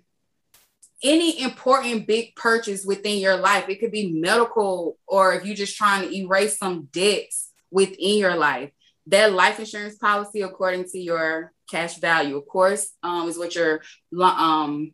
any 1.03 1.43
important 1.43 2.07
big 2.07 2.37
purchase 2.37 2.85
within 2.85 3.19
your 3.19 3.37
life, 3.37 3.69
it 3.69 3.81
could 3.81 3.91
be 3.91 4.13
medical 4.13 4.99
or 5.07 5.35
if 5.35 5.45
you're 5.45 5.57
just 5.57 5.77
trying 5.77 6.09
to 6.09 6.17
erase 6.17 6.59
some 6.59 6.89
debts 6.93 7.51
within 7.71 8.19
your 8.19 8.37
life, 8.37 8.71
that 9.07 9.33
life 9.33 9.59
insurance 9.59 9.97
policy, 9.97 10.43
according 10.43 10.85
to 10.85 10.99
your 10.99 11.53
cash 11.69 11.99
value, 11.99 12.37
of 12.37 12.47
course, 12.47 12.93
um, 13.03 13.29
is 13.29 13.39
what 13.39 13.55
you're 13.55 13.83
um, 14.21 14.93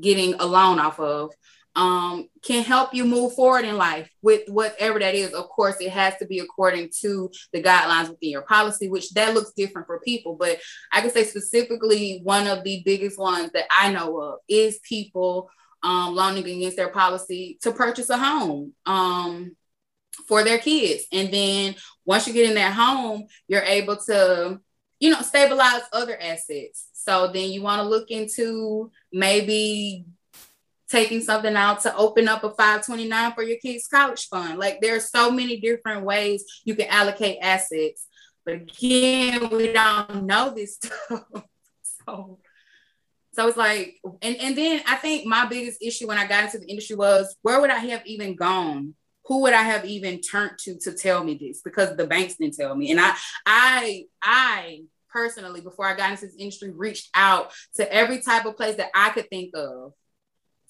getting 0.00 0.34
a 0.34 0.46
loan 0.46 0.80
off 0.80 0.98
of 0.98 1.32
um, 1.76 2.28
can 2.46 2.62
help 2.62 2.94
you 2.94 3.04
move 3.04 3.34
forward 3.34 3.64
in 3.64 3.76
life 3.76 4.08
with 4.22 4.42
whatever 4.48 5.00
that 5.00 5.14
is. 5.14 5.32
Of 5.32 5.48
course, 5.48 5.76
it 5.80 5.90
has 5.90 6.16
to 6.18 6.26
be 6.26 6.38
according 6.38 6.90
to 7.00 7.30
the 7.52 7.62
guidelines 7.62 8.08
within 8.08 8.30
your 8.30 8.42
policy, 8.42 8.88
which 8.88 9.10
that 9.14 9.34
looks 9.34 9.52
different 9.52 9.88
for 9.88 10.00
people. 10.00 10.36
But 10.38 10.60
I 10.92 11.00
can 11.00 11.10
say 11.10 11.24
specifically, 11.24 12.20
one 12.22 12.46
of 12.46 12.62
the 12.62 12.82
biggest 12.84 13.18
ones 13.18 13.50
that 13.52 13.64
I 13.70 13.92
know 13.92 14.20
of 14.20 14.38
is 14.48 14.78
people 14.88 15.50
um, 15.82 16.14
loaning 16.14 16.46
against 16.46 16.76
their 16.76 16.90
policy 16.90 17.58
to 17.62 17.72
purchase 17.72 18.10
a 18.10 18.16
home 18.16 18.72
um, 18.86 19.56
for 20.28 20.44
their 20.44 20.58
kids. 20.58 21.04
And 21.12 21.32
then 21.32 21.74
once 22.04 22.28
you 22.28 22.32
get 22.32 22.48
in 22.48 22.54
that 22.54 22.74
home, 22.74 23.26
you're 23.48 23.62
able 23.62 23.96
to, 23.96 24.60
you 25.00 25.10
know, 25.10 25.20
stabilize 25.22 25.82
other 25.92 26.16
assets. 26.20 26.88
So 26.92 27.30
then 27.32 27.50
you 27.50 27.62
want 27.62 27.82
to 27.82 27.88
look 27.88 28.10
into 28.10 28.90
maybe 29.12 30.04
taking 30.96 31.20
something 31.20 31.54
out 31.56 31.82
to 31.82 31.94
open 31.94 32.26
up 32.26 32.42
a 32.42 32.48
529 32.48 33.32
for 33.34 33.42
your 33.42 33.58
kids' 33.58 33.86
college 33.86 34.28
fund. 34.28 34.58
Like 34.58 34.80
there 34.80 34.96
are 34.96 35.00
so 35.00 35.30
many 35.30 35.60
different 35.60 36.04
ways 36.04 36.44
you 36.64 36.74
can 36.74 36.86
allocate 36.86 37.38
assets. 37.42 38.06
But 38.46 38.54
again, 38.54 39.50
we 39.50 39.72
don't 39.72 40.24
know 40.24 40.54
this 40.54 40.76
stuff. 40.76 41.24
so 42.06 42.38
so 43.34 43.46
it's 43.48 43.58
like, 43.58 43.96
and, 44.22 44.36
and 44.36 44.56
then 44.56 44.80
I 44.86 44.96
think 44.96 45.26
my 45.26 45.44
biggest 45.44 45.82
issue 45.82 46.08
when 46.08 46.16
I 46.16 46.26
got 46.26 46.44
into 46.44 46.58
the 46.58 46.70
industry 46.70 46.96
was 46.96 47.36
where 47.42 47.60
would 47.60 47.68
I 47.68 47.78
have 47.78 48.06
even 48.06 48.34
gone? 48.34 48.94
Who 49.26 49.42
would 49.42 49.52
I 49.52 49.62
have 49.62 49.84
even 49.84 50.22
turned 50.22 50.56
to 50.60 50.78
to 50.78 50.92
tell 50.92 51.22
me 51.22 51.36
this? 51.38 51.60
Because 51.60 51.94
the 51.94 52.06
banks 52.06 52.36
didn't 52.36 52.56
tell 52.56 52.74
me. 52.74 52.90
And 52.90 53.00
I 53.00 53.14
I 53.44 54.04
I 54.22 54.80
personally, 55.10 55.60
before 55.60 55.84
I 55.84 55.94
got 55.94 56.12
into 56.12 56.24
this 56.26 56.36
industry, 56.38 56.70
reached 56.70 57.10
out 57.14 57.52
to 57.74 57.92
every 57.92 58.22
type 58.22 58.46
of 58.46 58.56
place 58.56 58.76
that 58.76 58.90
I 58.94 59.10
could 59.10 59.28
think 59.28 59.54
of 59.54 59.92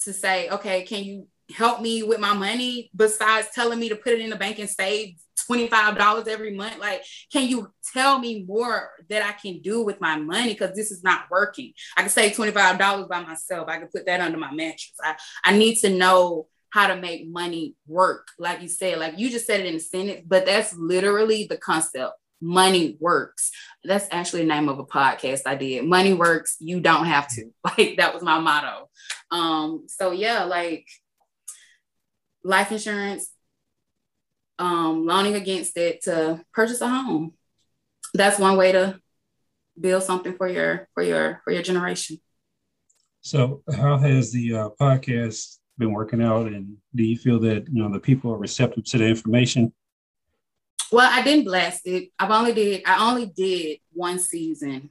to 0.04 0.12
say, 0.12 0.48
okay, 0.50 0.82
can 0.82 1.04
you 1.04 1.28
help 1.54 1.80
me 1.80 2.02
with 2.02 2.18
my 2.18 2.32
money 2.32 2.90
besides 2.94 3.48
telling 3.54 3.78
me 3.78 3.88
to 3.88 3.96
put 3.96 4.12
it 4.12 4.20
in 4.20 4.30
the 4.30 4.36
bank 4.36 4.58
and 4.58 4.68
save 4.68 5.16
$25 5.48 6.28
every 6.28 6.54
month? 6.54 6.78
Like, 6.78 7.02
can 7.32 7.48
you 7.48 7.72
tell 7.92 8.18
me 8.18 8.44
more 8.44 8.90
that 9.08 9.22
I 9.22 9.32
can 9.32 9.60
do 9.60 9.84
with 9.84 10.00
my 10.00 10.16
money? 10.16 10.52
Because 10.52 10.74
this 10.74 10.90
is 10.90 11.02
not 11.02 11.24
working. 11.30 11.72
I 11.96 12.02
can 12.02 12.10
save 12.10 12.36
$25 12.36 13.08
by 13.08 13.20
myself. 13.22 13.68
I 13.68 13.78
can 13.78 13.88
put 13.88 14.06
that 14.06 14.20
under 14.20 14.38
my 14.38 14.52
mattress. 14.52 14.94
I, 15.02 15.16
I 15.44 15.56
need 15.56 15.76
to 15.76 15.90
know 15.90 16.48
how 16.70 16.88
to 16.88 16.96
make 16.96 17.28
money 17.28 17.74
work. 17.86 18.28
Like 18.38 18.60
you 18.60 18.68
said, 18.68 18.98
like 18.98 19.18
you 19.18 19.30
just 19.30 19.46
said 19.46 19.60
it 19.60 19.66
in 19.66 19.76
a 19.76 19.80
sentence, 19.80 20.22
but 20.26 20.46
that's 20.46 20.76
literally 20.76 21.46
the 21.48 21.56
concept 21.56 22.12
money 22.40 22.96
works. 23.00 23.50
That's 23.84 24.06
actually 24.10 24.42
the 24.42 24.48
name 24.48 24.68
of 24.68 24.78
a 24.78 24.84
podcast 24.84 25.42
I 25.46 25.54
did. 25.54 25.84
Money 25.84 26.12
works, 26.14 26.56
you 26.60 26.80
don't 26.80 27.06
have 27.06 27.28
to. 27.34 27.50
Like 27.64 27.96
that 27.98 28.14
was 28.14 28.22
my 28.22 28.38
motto. 28.38 28.88
Um, 29.30 29.86
so 29.88 30.12
yeah, 30.12 30.44
like 30.44 30.86
life 32.44 32.70
insurance, 32.72 33.30
um, 34.58 35.04
loaning 35.04 35.34
against 35.34 35.76
it 35.76 36.02
to 36.02 36.42
purchase 36.52 36.80
a 36.80 36.88
home. 36.88 37.32
That's 38.14 38.38
one 38.38 38.56
way 38.56 38.72
to 38.72 39.00
build 39.78 40.02
something 40.02 40.36
for 40.36 40.48
your 40.48 40.88
for 40.94 41.02
your 41.02 41.40
for 41.44 41.52
your 41.52 41.62
generation. 41.62 42.18
So 43.20 43.62
how 43.76 43.98
has 43.98 44.32
the 44.32 44.54
uh, 44.54 44.68
podcast 44.80 45.58
been 45.78 45.92
working 45.92 46.22
out 46.22 46.46
and 46.46 46.76
do 46.94 47.02
you 47.02 47.18
feel 47.18 47.38
that 47.40 47.66
you 47.70 47.82
know 47.82 47.92
the 47.92 48.00
people 48.00 48.32
are 48.32 48.38
receptive 48.38 48.84
to 48.84 48.98
the 48.98 49.06
information 49.06 49.72
well, 50.92 51.10
I 51.10 51.22
didn't 51.22 51.44
blast 51.44 51.86
it. 51.86 52.10
I've 52.18 52.30
only 52.30 52.52
did 52.52 52.82
I 52.86 53.08
only 53.10 53.26
did 53.26 53.78
one 53.92 54.18
season. 54.18 54.90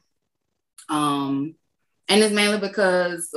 Um 0.89 1.55
and 2.07 2.21
it's 2.21 2.33
mainly 2.33 2.59
because 2.59 3.33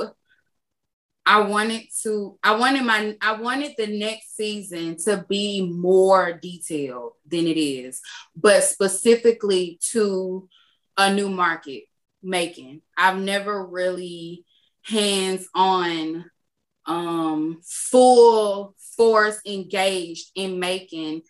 I 1.25 1.41
wanted 1.41 1.83
to 2.03 2.37
I 2.43 2.55
wanted 2.55 2.83
my 2.83 3.15
I 3.21 3.39
wanted 3.39 3.73
the 3.77 3.87
next 3.87 4.35
season 4.35 4.97
to 5.05 5.25
be 5.29 5.61
more 5.61 6.33
detailed 6.33 7.13
than 7.27 7.47
it 7.47 7.59
is, 7.59 8.01
but 8.35 8.63
specifically 8.63 9.79
to 9.91 10.49
a 10.97 11.13
new 11.13 11.29
market 11.29 11.83
Macon. 12.21 12.81
I've 12.97 13.19
never 13.19 13.65
really 13.65 14.45
hands 14.83 15.47
on 15.53 16.25
um 16.85 17.61
full 17.63 18.75
force 18.97 19.39
engaged 19.45 20.31
in 20.35 20.59
Macon 20.59 21.21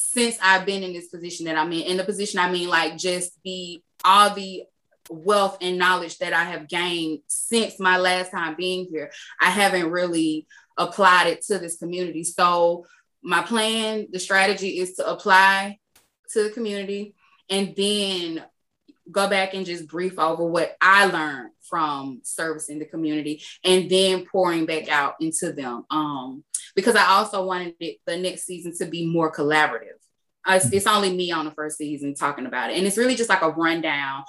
since 0.00 0.38
I've 0.42 0.66
been 0.66 0.82
in 0.82 0.92
this 0.92 1.08
position 1.08 1.46
that 1.46 1.56
I'm 1.56 1.72
in. 1.72 1.82
In 1.82 1.96
the 1.96 2.04
position 2.04 2.40
I 2.40 2.50
mean 2.50 2.68
like 2.68 2.96
just 2.96 3.32
the 3.44 3.82
all 4.04 4.34
the 4.34 4.64
wealth 5.10 5.58
and 5.60 5.78
knowledge 5.78 6.18
that 6.18 6.32
I 6.32 6.44
have 6.44 6.68
gained 6.68 7.20
since 7.26 7.78
my 7.78 7.98
last 7.98 8.30
time 8.30 8.54
being 8.56 8.86
here. 8.86 9.10
I 9.40 9.50
haven't 9.50 9.90
really 9.90 10.46
applied 10.78 11.26
it 11.26 11.42
to 11.42 11.58
this 11.58 11.78
community. 11.78 12.24
So 12.24 12.86
my 13.22 13.42
plan, 13.42 14.06
the 14.10 14.18
strategy 14.18 14.78
is 14.78 14.94
to 14.94 15.08
apply 15.08 15.78
to 16.32 16.44
the 16.44 16.50
community 16.50 17.14
and 17.48 17.74
then 17.76 18.44
go 19.10 19.28
back 19.28 19.54
and 19.54 19.66
just 19.66 19.88
brief 19.88 20.18
over 20.18 20.44
what 20.44 20.76
I 20.80 21.06
learned 21.06 21.50
from 21.68 22.20
servicing 22.22 22.78
the 22.78 22.84
community 22.84 23.42
and 23.64 23.90
then 23.90 24.26
pouring 24.26 24.66
back 24.66 24.88
out 24.88 25.14
into 25.20 25.52
them. 25.52 25.84
Um, 25.90 26.44
because 26.74 26.96
I 26.96 27.06
also 27.06 27.44
wanted 27.44 27.74
it, 27.80 27.98
the 28.06 28.16
next 28.16 28.44
season 28.44 28.76
to 28.78 28.86
be 28.86 29.06
more 29.06 29.32
collaborative. 29.32 29.98
It's, 30.46 30.72
it's 30.72 30.86
only 30.86 31.14
me 31.14 31.32
on 31.32 31.44
the 31.44 31.50
first 31.50 31.78
season 31.78 32.14
talking 32.14 32.46
about 32.46 32.70
it. 32.70 32.78
And 32.78 32.86
it's 32.86 32.96
really 32.96 33.14
just 33.14 33.30
like 33.30 33.42
a 33.42 33.50
rundown. 33.50 34.24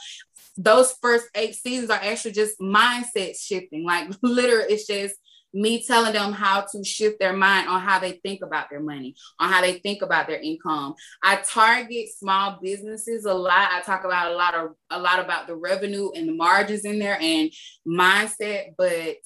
Those 0.58 0.94
first 1.02 1.28
eight 1.36 1.56
seasons 1.56 1.90
are 1.90 2.00
actually 2.02 2.34
just 2.34 2.60
mindset 2.60 3.40
shifting. 3.40 3.86
Like 3.86 4.10
literally, 4.22 4.74
it's 4.74 4.88
just 4.88 5.16
me 5.54 5.84
telling 5.84 6.14
them 6.14 6.32
how 6.32 6.62
to 6.72 6.84
shift 6.84 7.20
their 7.20 7.34
mind 7.34 7.68
on 7.68 7.82
how 7.82 8.00
they 8.00 8.14
think 8.24 8.42
about 8.42 8.70
their 8.70 8.80
money, 8.80 9.16
on 9.40 9.50
how 9.50 9.62
they 9.62 9.80
think 9.80 10.02
about 10.02 10.28
their 10.28 10.40
income. 10.40 10.96
I 11.24 11.38
target 11.38 12.10
small 12.18 12.60
businesses 12.62 13.26
a 13.26 13.34
lot. 13.34 13.70
I 13.72 13.82
talk 13.82 14.04
about 14.04 14.32
a 14.32 14.36
lot 14.36 14.54
of 14.56 14.72
a 14.90 15.00
lot 15.00 15.20
about 15.20 15.48
the 15.48 15.56
revenue 15.56 16.12
and 16.16 16.28
the 16.28 16.34
margins 16.34 16.86
in 16.86 17.00
there 17.00 17.18
and 17.20 17.52
mindset, 17.88 18.76
but 18.78 19.18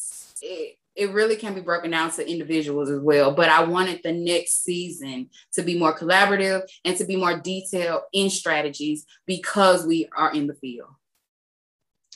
it 0.42 0.78
it 0.96 1.12
really 1.12 1.36
can 1.36 1.54
be 1.54 1.62
broken 1.62 1.92
down 1.92 2.10
to 2.12 2.30
individuals 2.30 2.90
as 2.90 3.02
well. 3.02 3.34
But 3.34 3.50
I 3.50 3.64
wanted 3.64 4.00
the 4.02 4.14
next 4.14 4.64
season 4.64 5.30
to 5.54 5.62
be 5.62 5.78
more 5.78 5.98
collaborative 5.98 6.62
and 6.86 6.96
to 6.98 7.06
be 7.06 7.18
more 7.18 7.38
detailed 7.38 8.04
in 8.14 8.30
strategies 8.30 9.06
because 9.26 9.86
we 9.86 10.08
are 10.16 10.34
in 10.34 10.48
the 10.48 10.54
field. 10.56 10.88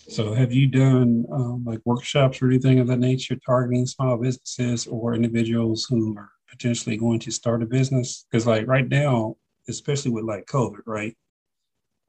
So, 0.09 0.33
have 0.33 0.51
you 0.51 0.67
done 0.67 1.25
um, 1.31 1.63
like 1.65 1.81
workshops 1.85 2.41
or 2.41 2.47
anything 2.47 2.79
of 2.79 2.87
that 2.87 2.99
nature 2.99 3.37
targeting 3.45 3.85
small 3.85 4.17
businesses 4.17 4.87
or 4.87 5.13
individuals 5.13 5.85
who 5.87 6.17
are 6.17 6.31
potentially 6.49 6.97
going 6.97 7.19
to 7.19 7.31
start 7.31 7.61
a 7.61 7.67
business? 7.67 8.25
Because, 8.29 8.47
like 8.47 8.67
right 8.67 8.87
now, 8.89 9.35
especially 9.67 10.11
with 10.11 10.23
like 10.23 10.47
COVID, 10.47 10.81
right? 10.87 11.15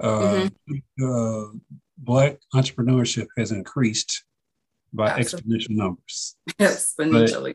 Uh, 0.00 0.48
mm-hmm. 0.48 1.04
uh, 1.04 1.58
black 1.98 2.38
entrepreneurship 2.54 3.26
has 3.36 3.52
increased 3.52 4.24
by 4.94 5.08
Absolutely. 5.10 5.58
exponential 5.58 5.70
numbers. 5.76 6.36
Exponentially. 6.58 7.54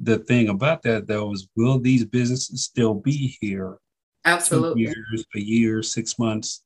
But 0.00 0.16
the 0.18 0.18
thing 0.24 0.48
about 0.48 0.82
that, 0.82 1.06
though, 1.06 1.32
is 1.32 1.46
will 1.56 1.78
these 1.78 2.06
businesses 2.06 2.64
still 2.64 2.94
be 2.94 3.36
here? 3.40 3.76
Absolutely. 4.24 4.82
years, 4.82 5.26
a 5.34 5.40
year, 5.40 5.82
six 5.82 6.18
months, 6.18 6.64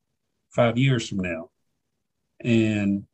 five 0.50 0.78
years 0.78 1.08
from 1.08 1.18
now? 1.18 1.50
And 2.46 3.04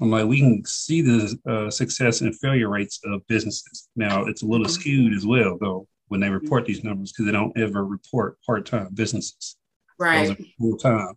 I'm 0.00 0.10
like, 0.10 0.26
we 0.26 0.40
can 0.40 0.64
see 0.66 1.00
the 1.00 1.38
uh, 1.48 1.70
success 1.70 2.20
and 2.20 2.36
failure 2.38 2.68
rates 2.68 3.00
of 3.04 3.26
businesses. 3.28 3.88
Now, 3.96 4.26
it's 4.26 4.42
a 4.42 4.46
little 4.46 4.66
mm-hmm. 4.66 4.80
skewed 4.80 5.14
as 5.14 5.24
well, 5.24 5.56
though, 5.60 5.86
when 6.08 6.20
they 6.20 6.28
report 6.28 6.66
these 6.66 6.84
numbers, 6.84 7.12
because 7.12 7.26
they 7.26 7.32
don't 7.32 7.56
ever 7.56 7.84
report 7.84 8.36
part 8.44 8.66
time 8.66 8.88
businesses. 8.92 9.56
Right. 9.98 10.36
Full 10.58 10.76
time 10.76 11.14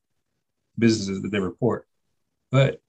businesses 0.78 1.22
that 1.22 1.30
they 1.32 1.40
report. 1.40 1.88
But 2.52 2.80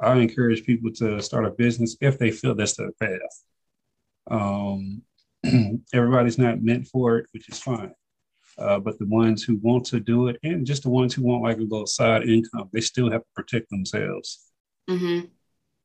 I 0.00 0.16
encourage 0.16 0.64
people 0.64 0.92
to 0.94 1.22
start 1.22 1.46
a 1.46 1.50
business 1.50 1.96
if 2.00 2.18
they 2.18 2.32
feel 2.32 2.54
that's 2.54 2.76
the 2.76 2.90
path. 3.00 3.44
Um, 4.30 5.02
everybody's 5.94 6.38
not 6.38 6.62
meant 6.62 6.88
for 6.88 7.18
it, 7.18 7.26
which 7.32 7.48
is 7.48 7.58
fine. 7.58 7.92
Uh, 8.58 8.78
but 8.78 8.98
the 8.98 9.06
ones 9.06 9.42
who 9.42 9.56
want 9.56 9.84
to 9.86 10.00
do 10.00 10.28
it, 10.28 10.38
and 10.42 10.66
just 10.66 10.82
the 10.82 10.90
ones 10.90 11.14
who 11.14 11.22
want 11.22 11.42
like 11.42 11.58
a 11.58 11.62
little 11.62 11.86
side 11.86 12.28
income, 12.28 12.68
they 12.72 12.80
still 12.80 13.10
have 13.10 13.22
to 13.22 13.28
protect 13.34 13.70
themselves. 13.70 14.50
Mm-hmm. 14.88 15.26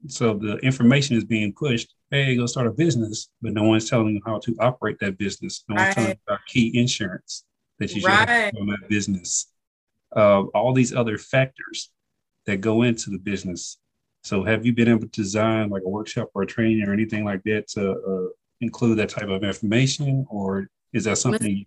So 0.08 0.36
the 0.36 0.58
information 0.58 1.17
is 1.17 1.23
being 1.23 1.53
pushed. 1.53 1.93
Hey, 2.12 2.36
go 2.36 2.45
start 2.45 2.67
a 2.67 2.71
business, 2.71 3.30
but 3.41 3.53
no 3.53 3.63
one's 3.63 3.89
telling 3.89 4.15
you 4.15 4.21
how 4.25 4.39
to 4.39 4.56
operate 4.60 4.97
that 4.99 5.17
business. 5.17 5.63
No 5.67 5.75
one's 5.75 5.95
telling 5.95 6.10
you 6.12 6.15
about 6.27 6.45
key 6.45 6.77
insurance 6.77 7.45
that 7.80 7.93
you 7.93 8.01
should 8.01 8.10
right. 8.10 8.27
have 8.27 8.53
on 8.60 8.67
that 8.67 8.88
business. 8.89 9.51
Uh, 10.15 10.43
all 10.53 10.73
these 10.73 10.93
other 10.93 11.17
factors 11.17 11.89
that 12.45 12.62
go 12.62 12.84
into 12.84 13.10
the 13.10 13.19
business. 13.19 13.77
So, 14.23 14.43
have 14.43 14.65
you 14.65 14.73
been 14.73 14.88
able 14.88 15.01
to 15.01 15.08
design 15.08 15.69
like 15.69 15.84
a 15.86 15.89
workshop 15.89 16.30
or 16.34 16.43
a 16.43 16.47
training 16.47 16.88
or 16.88 16.93
anything 16.93 17.23
like 17.23 17.43
that 17.43 17.67
to 17.69 17.91
uh, 17.91 18.30
include 18.62 18.99
that 18.99 19.10
type 19.10 19.30
of 19.30 19.43
information, 19.43 20.25
or 20.30 20.69
is 20.93 21.06
that 21.06 21.17
something? 21.17 21.65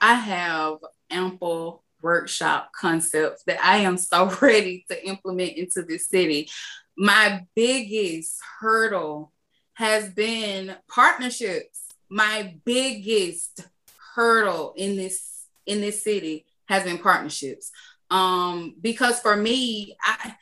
I 0.00 0.14
have 0.14 0.78
ample 1.10 1.84
workshop 2.02 2.70
concepts 2.78 3.42
that 3.44 3.62
I 3.62 3.78
am 3.78 3.96
so 3.96 4.30
ready 4.40 4.84
to 4.90 5.06
implement 5.06 5.56
into 5.56 5.82
this 5.82 6.08
city. 6.08 6.48
My 6.96 7.46
biggest 7.54 8.38
hurdle 8.60 9.32
has 9.74 10.10
been 10.10 10.74
partnerships. 10.88 11.82
My 12.08 12.54
biggest 12.64 13.66
hurdle 14.14 14.72
in 14.76 14.96
this 14.96 15.44
in 15.66 15.80
this 15.80 16.02
city 16.02 16.46
has 16.68 16.84
been 16.84 16.98
partnerships. 16.98 17.70
Um, 18.10 18.76
because 18.80 19.20
for 19.20 19.36
me, 19.36 19.96
I 20.02 20.36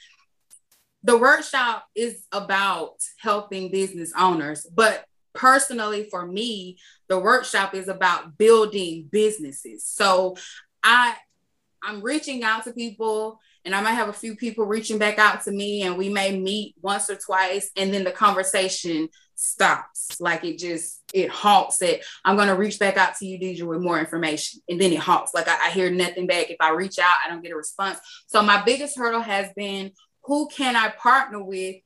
the 1.02 1.18
workshop 1.18 1.86
is 1.94 2.24
about 2.32 2.96
helping 3.18 3.70
business 3.70 4.12
owners, 4.18 4.66
but 4.74 5.04
personally 5.34 6.08
for 6.10 6.26
me 6.26 6.78
the 7.08 7.18
workshop 7.18 7.74
is 7.74 7.88
about 7.88 8.38
building 8.38 9.08
businesses. 9.10 9.84
So 9.84 10.36
i 10.82 11.16
i'm 11.82 12.02
reaching 12.02 12.42
out 12.42 12.64
to 12.64 12.72
people 12.72 13.40
and 13.64 13.74
i 13.74 13.80
might 13.80 13.92
have 13.92 14.08
a 14.08 14.12
few 14.12 14.36
people 14.36 14.64
reaching 14.64 14.98
back 14.98 15.18
out 15.18 15.42
to 15.42 15.50
me 15.50 15.82
and 15.82 15.98
we 15.98 16.08
may 16.08 16.38
meet 16.38 16.74
once 16.80 17.10
or 17.10 17.16
twice 17.16 17.70
and 17.76 17.92
then 17.92 18.04
the 18.04 18.10
conversation 18.10 19.08
stops. 19.36 20.20
Like 20.20 20.44
it 20.44 20.58
just 20.58 21.02
it 21.12 21.30
halts 21.30 21.82
it. 21.82 22.04
I'm 22.24 22.36
going 22.36 22.48
to 22.48 22.54
reach 22.54 22.78
back 22.78 22.96
out 22.96 23.16
to 23.16 23.26
you 23.26 23.38
Deidre, 23.38 23.66
with 23.66 23.82
more 23.82 23.98
information 23.98 24.60
and 24.68 24.80
then 24.80 24.92
it 24.92 24.98
halts. 24.98 25.34
Like 25.34 25.48
I, 25.48 25.66
I 25.66 25.70
hear 25.70 25.90
nothing 25.90 26.26
back. 26.26 26.50
If 26.50 26.56
i 26.60 26.70
reach 26.70 26.98
out 26.98 27.16
i 27.24 27.28
don't 27.28 27.42
get 27.42 27.52
a 27.52 27.56
response. 27.56 27.98
So 28.26 28.42
my 28.42 28.62
biggest 28.64 28.96
hurdle 28.96 29.20
has 29.20 29.48
been 29.56 29.92
who 30.24 30.48
can 30.48 30.76
i 30.76 30.88
partner 30.88 31.42
with 31.42 31.76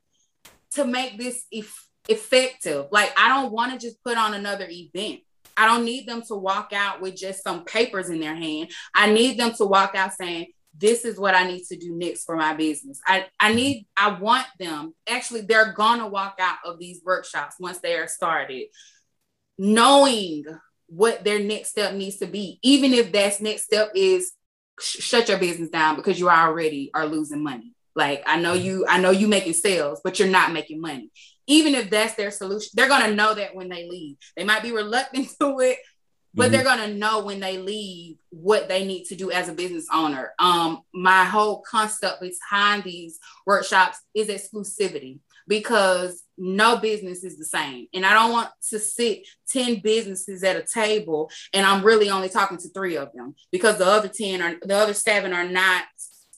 to 0.71 0.85
make 0.85 1.17
this 1.17 1.45
if 1.51 1.88
effective. 2.09 2.87
Like 2.91 3.13
I 3.17 3.29
don't 3.29 3.53
want 3.53 3.71
to 3.71 3.79
just 3.79 4.03
put 4.03 4.17
on 4.17 4.33
another 4.33 4.67
event. 4.69 5.21
I 5.55 5.65
don't 5.65 5.85
need 5.85 6.07
them 6.07 6.21
to 6.27 6.35
walk 6.35 6.71
out 6.73 7.01
with 7.01 7.15
just 7.15 7.43
some 7.43 7.65
papers 7.65 8.09
in 8.09 8.19
their 8.19 8.35
hand. 8.35 8.71
I 8.95 9.11
need 9.11 9.37
them 9.37 9.51
to 9.57 9.65
walk 9.65 9.93
out 9.93 10.13
saying, 10.13 10.47
this 10.73 11.03
is 11.03 11.19
what 11.19 11.35
I 11.35 11.45
need 11.45 11.65
to 11.65 11.75
do 11.75 11.93
next 11.93 12.23
for 12.23 12.37
my 12.37 12.53
business. 12.53 13.01
I, 13.05 13.25
I 13.39 13.53
need, 13.53 13.85
I 13.97 14.17
want 14.19 14.45
them, 14.57 14.93
actually, 15.07 15.41
they're 15.41 15.73
gonna 15.73 16.07
walk 16.07 16.37
out 16.39 16.59
of 16.63 16.79
these 16.79 17.01
workshops 17.03 17.55
once 17.59 17.79
they 17.79 17.95
are 17.95 18.07
started, 18.07 18.67
knowing 19.57 20.45
what 20.87 21.25
their 21.25 21.39
next 21.39 21.71
step 21.71 21.93
needs 21.93 22.17
to 22.17 22.25
be, 22.25 22.59
even 22.63 22.93
if 22.93 23.11
that 23.11 23.41
next 23.41 23.63
step 23.63 23.91
is 23.93 24.31
sh- 24.79 25.01
shut 25.01 25.27
your 25.27 25.39
business 25.39 25.69
down 25.69 25.97
because 25.97 26.17
you 26.17 26.29
already 26.29 26.89
are 26.93 27.05
losing 27.05 27.43
money. 27.43 27.73
Like 27.95 28.23
I 28.25 28.39
know 28.39 28.53
you, 28.53 28.85
I 28.87 29.01
know 29.01 29.11
you 29.11 29.27
making 29.27 29.53
sales, 29.53 29.99
but 30.03 30.19
you're 30.19 30.29
not 30.29 30.53
making 30.53 30.79
money 30.79 31.11
even 31.49 31.75
if 31.75 31.89
that's 31.89 32.13
their 32.13 32.31
solution, 32.31 32.69
they're 32.75 32.87
going 32.87 33.09
to 33.09 33.15
know 33.15 33.33
that 33.33 33.55
when 33.55 33.67
they 33.67 33.89
leave. 33.89 34.15
They 34.37 34.45
might 34.45 34.63
be 34.63 34.71
reluctant 34.71 35.29
to 35.41 35.59
it, 35.59 35.79
but 36.33 36.43
mm-hmm. 36.43 36.51
they're 36.53 36.63
going 36.63 36.89
to 36.89 36.95
know 36.95 37.23
when 37.23 37.39
they 37.39 37.57
leave 37.57 38.17
what 38.29 38.69
they 38.69 38.85
need 38.85 39.05
to 39.05 39.15
do 39.15 39.31
as 39.31 39.49
a 39.49 39.53
business 39.53 39.87
owner. 39.91 40.31
Um, 40.39 40.81
my 40.93 41.25
whole 41.25 41.61
concept 41.69 42.21
behind 42.21 42.83
these 42.83 43.19
workshops 43.45 43.97
is 44.13 44.27
exclusivity 44.27 45.19
because 45.47 46.21
no 46.37 46.77
business 46.77 47.23
is 47.23 47.37
the 47.37 47.45
same. 47.45 47.87
And 47.93 48.05
I 48.05 48.13
don't 48.13 48.31
want 48.31 48.49
to 48.69 48.77
sit 48.77 49.27
10 49.49 49.79
businesses 49.79 50.43
at 50.43 50.55
a 50.55 50.63
table 50.63 51.31
and 51.53 51.65
I'm 51.65 51.83
really 51.83 52.11
only 52.11 52.29
talking 52.29 52.59
to 52.59 52.69
three 52.69 52.95
of 52.95 53.11
them 53.13 53.35
because 53.51 53.79
the 53.79 53.87
other 53.87 54.07
10 54.07 54.41
are 54.41 54.55
the 54.61 54.75
other 54.75 54.93
seven 54.93 55.33
are 55.33 55.49
not 55.49 55.83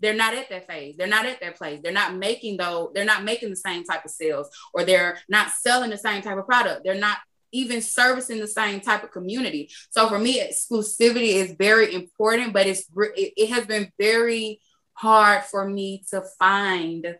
they're 0.01 0.13
not 0.13 0.33
at 0.33 0.49
that 0.49 0.67
phase. 0.67 0.95
They're 0.97 1.07
not 1.07 1.25
at 1.25 1.39
that 1.41 1.57
place. 1.57 1.79
They're 1.81 1.91
not 1.91 2.15
making 2.15 2.57
though, 2.57 2.91
they're 2.93 3.05
not 3.05 3.23
making 3.23 3.49
the 3.49 3.55
same 3.55 3.83
type 3.83 4.03
of 4.03 4.11
sales 4.11 4.49
or 4.73 4.83
they're 4.83 5.17
not 5.29 5.51
selling 5.51 5.91
the 5.91 5.97
same 5.97 6.21
type 6.21 6.37
of 6.37 6.45
product. 6.45 6.83
They're 6.83 6.95
not 6.95 7.17
even 7.51 7.81
servicing 7.81 8.39
the 8.39 8.47
same 8.47 8.79
type 8.79 9.03
of 9.03 9.11
community. 9.11 9.69
So 9.89 10.07
for 10.07 10.17
me, 10.17 10.39
exclusivity 10.41 11.33
is 11.33 11.53
very 11.57 11.93
important, 11.93 12.53
but 12.53 12.65
it's 12.67 12.85
it 12.95 13.49
has 13.49 13.65
been 13.65 13.91
very 13.99 14.61
hard 14.93 15.43
for 15.43 15.67
me 15.67 16.03
to 16.11 16.21
find 16.39 17.17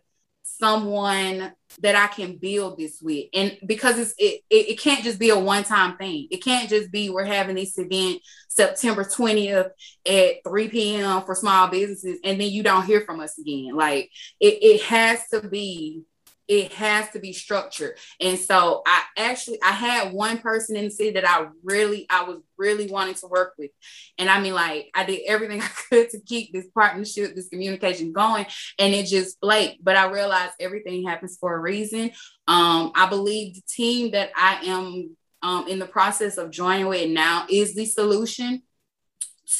someone 0.62 1.52
that 1.80 1.96
I 1.96 2.06
can 2.06 2.36
build 2.36 2.78
this 2.78 3.00
with. 3.02 3.26
And 3.34 3.58
because 3.66 3.98
it's 3.98 4.14
it, 4.16 4.42
it, 4.48 4.68
it 4.70 4.80
can't 4.80 5.02
just 5.02 5.18
be 5.18 5.30
a 5.30 5.38
one-time 5.38 5.96
thing. 5.96 6.28
It 6.30 6.44
can't 6.44 6.68
just 6.68 6.92
be 6.92 7.10
we're 7.10 7.24
having 7.24 7.56
this 7.56 7.76
event 7.78 8.20
September 8.48 9.02
20th 9.02 9.70
at 10.06 10.34
3 10.46 10.68
p.m. 10.68 11.22
for 11.22 11.34
small 11.34 11.66
businesses, 11.66 12.20
and 12.22 12.40
then 12.40 12.50
you 12.50 12.62
don't 12.62 12.86
hear 12.86 13.00
from 13.00 13.18
us 13.18 13.38
again. 13.38 13.74
Like 13.74 14.10
it, 14.38 14.58
it 14.62 14.82
has 14.82 15.26
to 15.32 15.48
be 15.48 16.02
it 16.48 16.72
has 16.72 17.08
to 17.10 17.18
be 17.18 17.32
structured. 17.32 17.96
And 18.20 18.38
so 18.38 18.82
I 18.86 19.02
actually 19.16 19.62
I 19.62 19.72
had 19.72 20.12
one 20.12 20.38
person 20.38 20.76
in 20.76 20.84
the 20.84 20.90
city 20.90 21.10
that 21.12 21.28
I 21.28 21.46
really 21.62 22.06
I 22.10 22.24
was 22.24 22.38
really 22.58 22.88
wanting 22.88 23.14
to 23.14 23.26
work 23.26 23.54
with. 23.58 23.70
And 24.18 24.28
I 24.28 24.40
mean 24.40 24.54
like 24.54 24.90
I 24.94 25.04
did 25.04 25.22
everything 25.26 25.60
I 25.62 25.68
could 25.88 26.10
to 26.10 26.20
keep 26.20 26.52
this 26.52 26.66
partnership, 26.74 27.34
this 27.34 27.48
communication 27.48 28.12
going 28.12 28.46
and 28.78 28.94
it 28.94 29.06
just 29.06 29.38
flaked. 29.40 29.82
But 29.82 29.96
I 29.96 30.10
realized 30.10 30.54
everything 30.60 31.06
happens 31.06 31.38
for 31.40 31.54
a 31.54 31.60
reason. 31.60 32.10
Um 32.48 32.92
I 32.94 33.06
believe 33.08 33.54
the 33.54 33.62
team 33.68 34.12
that 34.12 34.30
I 34.36 34.64
am 34.66 35.16
um, 35.42 35.66
in 35.66 35.78
the 35.78 35.86
process 35.86 36.38
of 36.38 36.50
joining 36.50 36.86
with 36.86 37.10
now 37.10 37.46
is 37.50 37.74
the 37.74 37.84
solution 37.84 38.62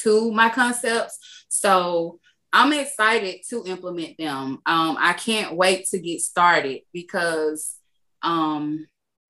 to 0.01 0.31
my 0.31 0.49
concepts. 0.49 1.19
So 1.49 2.19
I'm 2.53 2.71
excited 2.71 3.41
to 3.49 3.65
implement 3.65 4.17
them. 4.19 4.61
Um, 4.65 4.97
I 4.99 5.13
can't 5.13 5.55
wait 5.55 5.87
to 5.87 5.99
get 5.99 6.21
started 6.21 6.81
because 6.93 7.75
um, 8.21 8.85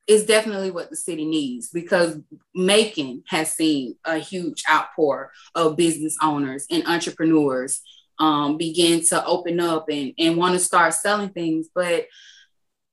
it's 0.07 0.25
definitely 0.25 0.71
what 0.71 0.89
the 0.89 0.97
city 0.97 1.23
needs 1.23 1.69
because 1.69 2.19
Macon 2.53 3.23
has 3.29 3.55
seen 3.55 3.95
a 4.03 4.17
huge 4.17 4.63
outpour 4.69 5.31
of 5.55 5.77
business 5.77 6.17
owners 6.21 6.67
and 6.69 6.85
entrepreneurs 6.85 7.81
um, 8.19 8.57
begin 8.57 9.01
to 9.05 9.25
open 9.25 9.61
up 9.61 9.85
and, 9.89 10.13
and 10.19 10.35
want 10.35 10.53
to 10.53 10.59
start 10.59 10.93
selling 10.93 11.29
things. 11.29 11.69
But 11.73 12.07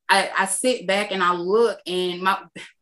I, 0.09 0.31
I 0.39 0.47
sit 0.47 0.87
back 0.87 1.11
and 1.11 1.25
I 1.25 1.35
look 1.35 1.81
and 1.87 2.23
my 2.23 2.39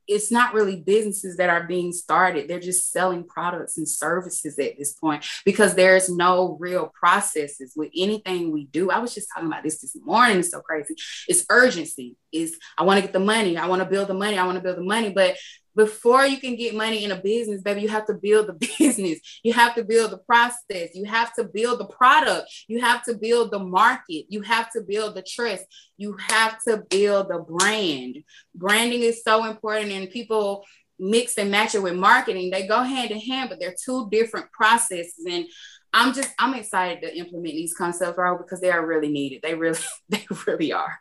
it's 0.08 0.30
not 0.32 0.54
really 0.54 0.76
businesses 0.76 1.36
that 1.36 1.50
are 1.50 1.64
being 1.64 1.92
started. 1.92 2.48
They're 2.48 2.58
just 2.58 2.90
selling 2.90 3.24
products 3.24 3.76
and 3.76 3.86
services 3.86 4.58
at 4.58 4.78
this 4.78 4.94
point 4.94 5.24
because 5.44 5.74
there's 5.74 6.08
no 6.08 6.56
real 6.58 6.90
processes 6.98 7.74
with 7.76 7.90
anything 7.94 8.50
we 8.50 8.64
do. 8.66 8.90
I 8.90 8.98
was 8.98 9.14
just 9.14 9.28
talking 9.32 9.48
about 9.48 9.62
this 9.62 9.80
this 9.80 9.94
morning. 10.02 10.38
It's 10.38 10.50
so 10.50 10.60
crazy. 10.60 10.94
It's 11.28 11.44
urgency. 11.50 12.16
Is 12.32 12.58
I 12.76 12.82
want 12.82 12.98
to 12.98 13.02
get 13.02 13.12
the 13.12 13.20
money. 13.20 13.56
I 13.56 13.66
want 13.66 13.82
to 13.82 13.88
build 13.88 14.08
the 14.08 14.14
money. 14.14 14.38
I 14.38 14.44
want 14.44 14.56
to 14.56 14.62
build 14.62 14.78
the 14.78 14.82
money. 14.82 15.10
But 15.10 15.36
before 15.78 16.26
you 16.26 16.38
can 16.38 16.56
get 16.56 16.74
money 16.74 17.04
in 17.04 17.12
a 17.12 17.22
business, 17.22 17.62
baby, 17.62 17.82
you 17.82 17.88
have 17.88 18.04
to 18.06 18.14
build 18.14 18.48
the 18.48 18.68
business. 18.78 19.20
You 19.44 19.52
have 19.52 19.76
to 19.76 19.84
build 19.84 20.10
the 20.10 20.18
process. 20.18 20.90
You 20.92 21.04
have 21.04 21.32
to 21.34 21.44
build 21.44 21.78
the 21.78 21.86
product. 21.86 22.48
You 22.66 22.80
have 22.80 23.04
to 23.04 23.14
build 23.14 23.52
the 23.52 23.60
market. 23.60 24.24
You 24.28 24.42
have 24.42 24.72
to 24.72 24.80
build 24.80 25.14
the 25.14 25.22
trust. 25.22 25.64
You 25.96 26.16
have 26.18 26.60
to 26.64 26.82
build 26.90 27.28
the 27.28 27.38
brand. 27.38 28.16
Branding 28.56 29.02
is 29.02 29.22
so 29.22 29.44
important, 29.44 29.92
and 29.92 30.10
people 30.10 30.66
mix 30.98 31.38
and 31.38 31.48
match 31.48 31.76
it 31.76 31.82
with 31.82 31.94
marketing. 31.94 32.50
They 32.50 32.66
go 32.66 32.82
hand 32.82 33.12
in 33.12 33.20
hand, 33.20 33.48
but 33.48 33.60
they're 33.60 33.76
two 33.80 34.08
different 34.10 34.50
processes. 34.50 35.24
And 35.30 35.46
I'm 35.94 36.12
just 36.12 36.30
I'm 36.40 36.54
excited 36.54 37.02
to 37.02 37.16
implement 37.16 37.54
these 37.54 37.74
concepts, 37.74 38.18
right? 38.18 38.36
Because 38.36 38.60
they 38.60 38.72
are 38.72 38.84
really 38.84 39.10
needed. 39.10 39.42
They 39.44 39.54
really, 39.54 39.78
they 40.08 40.26
really 40.44 40.72
are. 40.72 40.98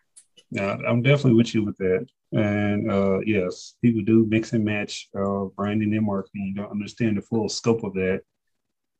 Yeah, 0.51 0.77
I'm 0.87 1.01
definitely 1.01 1.33
with 1.33 1.55
you 1.55 1.65
with 1.65 1.77
that. 1.77 2.07
And 2.33 2.91
uh, 2.91 3.19
yes, 3.25 3.75
people 3.81 4.01
do 4.03 4.25
mix 4.27 4.53
and 4.53 4.65
match 4.65 5.09
uh, 5.17 5.45
branding 5.55 5.93
and 5.95 6.05
marketing. 6.05 6.53
You 6.55 6.61
don't 6.61 6.71
understand 6.71 7.17
the 7.17 7.21
full 7.21 7.47
scope 7.47 7.83
of 7.83 7.93
that. 7.93 8.21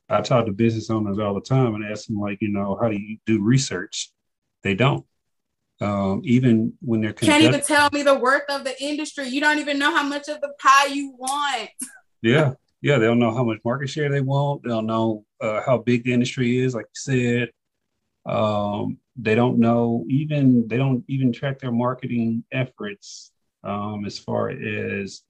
I 0.09 0.21
talk 0.21 0.45
to 0.45 0.53
business 0.53 0.89
owners 0.89 1.19
all 1.19 1.33
the 1.33 1.41
time 1.41 1.75
and 1.75 1.83
ask 1.83 2.07
them, 2.07 2.17
like, 2.17 2.37
you 2.41 2.49
know, 2.49 2.77
how 2.81 2.87
do 2.87 2.95
you 2.95 3.17
do 3.25 3.43
research? 3.43 4.11
They 4.63 4.73
don't. 4.73 5.05
Um, 5.81 6.21
even 6.23 6.73
when 6.81 7.01
they're 7.01 7.13
conduct- 7.13 7.41
can't 7.41 7.53
even 7.53 7.65
tell 7.65 7.89
me 7.91 8.03
the 8.03 8.17
worth 8.17 8.49
of 8.49 8.63
the 8.63 8.81
industry. 8.81 9.27
You 9.27 9.41
don't 9.41 9.59
even 9.59 9.77
know 9.77 9.95
how 9.95 10.03
much 10.03 10.27
of 10.29 10.39
the 10.41 10.53
pie 10.59 10.87
you 10.87 11.13
want. 11.17 11.69
yeah, 12.21 12.53
yeah, 12.81 12.97
they 12.97 13.05
don't 13.05 13.19
know 13.19 13.33
how 13.33 13.43
much 13.43 13.59
market 13.65 13.89
share 13.89 14.09
they 14.09 14.21
want. 14.21 14.63
They 14.63 14.69
don't 14.69 14.87
know 14.87 15.25
uh, 15.41 15.61
how 15.65 15.77
big 15.77 16.03
the 16.03 16.13
industry 16.13 16.57
is, 16.57 16.73
like 16.73 16.85
you 16.85 17.49
said. 18.25 18.31
Um, 18.33 18.97
they 19.19 19.35
don't 19.35 19.57
know 19.57 20.05
even 20.09 20.67
they 20.67 20.77
don't 20.77 21.03
even 21.07 21.31
track 21.31 21.59
their 21.59 21.71
marketing 21.71 22.43
efforts 22.51 23.31
um, 23.63 24.05
as 24.05 24.17
far 24.17 24.49
as 24.49 25.23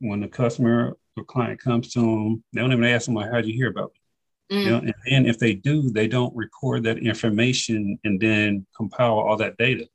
when 0.00 0.20
the 0.20 0.28
customer 0.28 0.96
or 1.16 1.24
client 1.24 1.60
comes 1.60 1.92
to 1.92 2.00
them, 2.00 2.44
they 2.52 2.60
don't 2.60 2.72
even 2.72 2.84
ask 2.84 3.06
them, 3.06 3.14
like, 3.14 3.30
how'd 3.30 3.46
you 3.46 3.54
hear 3.54 3.70
about 3.70 3.92
me? 4.50 4.56
Mm. 4.56 4.64
You 4.64 4.70
know, 4.70 4.78
and 4.78 4.94
then 5.06 5.26
if 5.26 5.38
they 5.38 5.54
do, 5.54 5.90
they 5.90 6.08
don't 6.08 6.34
record 6.36 6.84
that 6.84 6.98
information 6.98 7.98
and 8.04 8.20
then 8.20 8.66
compile 8.76 9.18
all 9.18 9.36
that 9.38 9.56
data. 9.56 9.88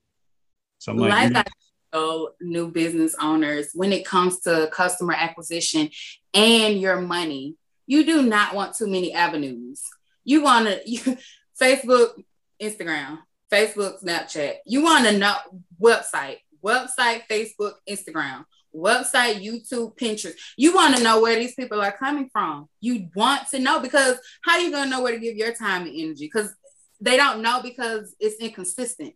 So 0.79 0.91
I'm 0.91 0.97
like, 0.97 1.33
like 1.33 1.47
I 1.93 2.27
new 2.41 2.71
business 2.71 3.15
owners, 3.21 3.69
when 3.73 3.91
it 3.91 4.05
comes 4.05 4.39
to 4.41 4.69
customer 4.71 5.13
acquisition 5.13 5.89
and 6.33 6.79
your 6.79 7.01
money, 7.01 7.55
you 7.85 8.05
do 8.05 8.23
not 8.23 8.55
want 8.55 8.75
too 8.75 8.87
many 8.87 9.13
avenues. 9.13 9.83
You 10.23 10.43
want 10.43 10.67
to 10.67 11.17
Facebook, 11.61 12.23
Instagram, 12.61 13.19
Facebook, 13.51 14.03
Snapchat. 14.03 14.55
You 14.65 14.83
want 14.83 15.05
to 15.05 15.17
know 15.17 15.35
website, 15.79 16.37
website, 16.63 17.23
Facebook, 17.29 17.73
Instagram, 17.89 18.45
website, 18.75 19.43
YouTube, 19.43 19.97
Pinterest. 19.97 20.33
You 20.57 20.73
want 20.73 20.95
to 20.95 21.03
know 21.03 21.21
where 21.21 21.35
these 21.35 21.55
people 21.55 21.81
are 21.81 21.91
coming 21.91 22.29
from. 22.31 22.69
You 22.79 23.09
want 23.15 23.47
to 23.49 23.59
know 23.59 23.79
because 23.79 24.17
how 24.43 24.53
are 24.53 24.61
you 24.61 24.71
gonna 24.71 24.89
know 24.89 25.01
where 25.01 25.13
to 25.13 25.19
give 25.19 25.35
your 25.35 25.53
time 25.53 25.83
and 25.83 25.95
energy? 25.95 26.25
Because 26.25 26.53
they 26.99 27.17
don't 27.17 27.41
know 27.41 27.61
because 27.61 28.15
it's 28.19 28.37
inconsistent. 28.41 29.15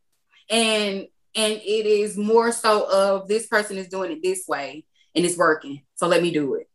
And 0.49 1.07
and 1.35 1.53
it 1.53 1.85
is 1.85 2.17
more 2.17 2.51
so 2.51 2.89
of 2.91 3.27
this 3.27 3.47
person 3.47 3.77
is 3.77 3.87
doing 3.87 4.11
it 4.11 4.23
this 4.23 4.45
way 4.47 4.85
and 5.13 5.25
it's 5.25 5.37
working. 5.37 5.83
So 5.95 6.07
let 6.07 6.21
me 6.21 6.31
do 6.31 6.55
it. 6.55 6.69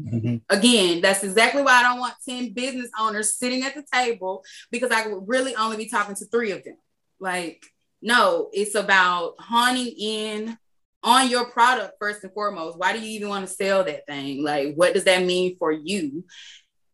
Mm-hmm. 0.00 0.36
Again, 0.48 1.00
that's 1.00 1.24
exactly 1.24 1.62
why 1.62 1.72
I 1.72 1.82
don't 1.82 1.98
want 1.98 2.14
10 2.26 2.52
business 2.52 2.90
owners 2.98 3.34
sitting 3.34 3.64
at 3.64 3.74
the 3.74 3.84
table 3.92 4.44
because 4.70 4.90
I 4.92 5.08
would 5.08 5.26
really 5.26 5.56
only 5.56 5.76
be 5.76 5.88
talking 5.88 6.14
to 6.14 6.24
three 6.26 6.52
of 6.52 6.64
them. 6.64 6.76
Like, 7.20 7.64
no, 8.00 8.48
it's 8.52 8.74
about 8.74 9.34
honing 9.38 9.94
in 9.98 10.58
on 11.02 11.28
your 11.30 11.46
product 11.50 11.94
first 11.98 12.24
and 12.24 12.32
foremost. 12.32 12.78
Why 12.78 12.92
do 12.92 13.00
you 13.00 13.10
even 13.16 13.28
want 13.28 13.48
to 13.48 13.54
sell 13.54 13.84
that 13.84 14.06
thing? 14.06 14.42
Like, 14.42 14.74
what 14.74 14.94
does 14.94 15.04
that 15.04 15.24
mean 15.24 15.56
for 15.56 15.72
you? 15.72 16.24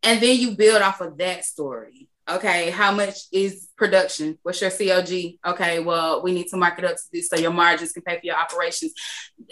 And 0.03 0.21
then 0.21 0.39
you 0.39 0.57
build 0.57 0.83
off 0.83 1.01
of 1.01 1.19
that 1.19 1.45
story. 1.45 2.09
Okay, 2.27 2.71
how 2.71 2.91
much 2.91 3.19
is 3.33 3.69
production? 3.77 4.39
What's 4.43 4.63
your 4.63 4.71
COG? 4.71 5.35
Okay, 5.47 5.81
well, 5.81 6.23
we 6.23 6.33
need 6.33 6.49
to 6.49 6.57
mark 6.57 6.79
it 6.79 6.85
up 6.87 6.97
to 6.97 7.03
this 7.13 7.29
so 7.29 7.37
your 7.37 7.53
margins 7.53 7.93
can 7.93 8.03
pay 8.03 8.15
for 8.15 8.25
your 8.25 8.37
operations. 8.37 8.95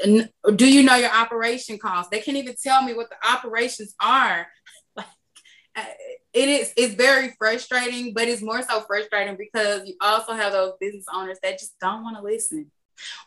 Do 0.02 0.66
you 0.66 0.82
know 0.82 0.94
your 0.94 1.10
operation 1.10 1.78
costs? 1.78 2.08
They 2.10 2.20
can't 2.20 2.38
even 2.38 2.54
tell 2.62 2.82
me 2.82 2.94
what 2.94 3.10
the 3.10 3.16
operations 3.30 3.94
are. 4.00 4.46
Uh, 5.74 5.84
it 6.32 6.48
is 6.48 6.72
it's 6.76 6.94
very 6.94 7.34
frustrating, 7.38 8.14
but 8.14 8.28
it's 8.28 8.42
more 8.42 8.62
so 8.62 8.80
frustrating 8.80 9.36
because 9.36 9.86
you 9.86 9.94
also 10.00 10.32
have 10.32 10.52
those 10.52 10.72
business 10.80 11.04
owners 11.12 11.38
that 11.42 11.58
just 11.58 11.78
don't 11.80 12.02
want 12.02 12.16
to 12.16 12.22
listen, 12.22 12.70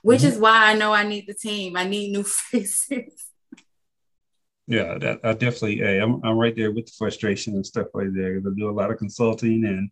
which 0.01 0.21
mm-hmm. 0.21 0.29
is 0.31 0.37
why 0.37 0.71
I 0.71 0.73
know 0.73 0.93
I 0.93 1.03
need 1.03 1.27
the 1.27 1.33
team. 1.33 1.75
I 1.75 1.87
need 1.87 2.11
new 2.11 2.23
faces. 2.51 3.27
Yeah, 4.67 4.97
that, 4.97 5.19
I 5.23 5.33
definitely. 5.33 5.77
Hey, 5.77 5.99
I'm 5.99 6.23
I'm 6.23 6.37
right 6.37 6.55
there 6.55 6.71
with 6.71 6.87
the 6.87 6.93
frustration 6.97 7.53
and 7.53 7.65
stuff 7.65 7.87
like 7.93 8.13
that. 8.13 8.43
I 8.45 8.55
do 8.57 8.69
a 8.69 8.71
lot 8.71 8.91
of 8.91 8.97
consulting, 8.97 9.65
and 9.65 9.89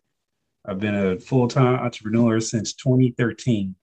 I've 0.65 0.79
been 0.79 0.95
a 0.95 1.19
full 1.19 1.47
time 1.47 1.75
entrepreneur 1.75 2.39
since 2.39 2.73
2013. 2.73 3.75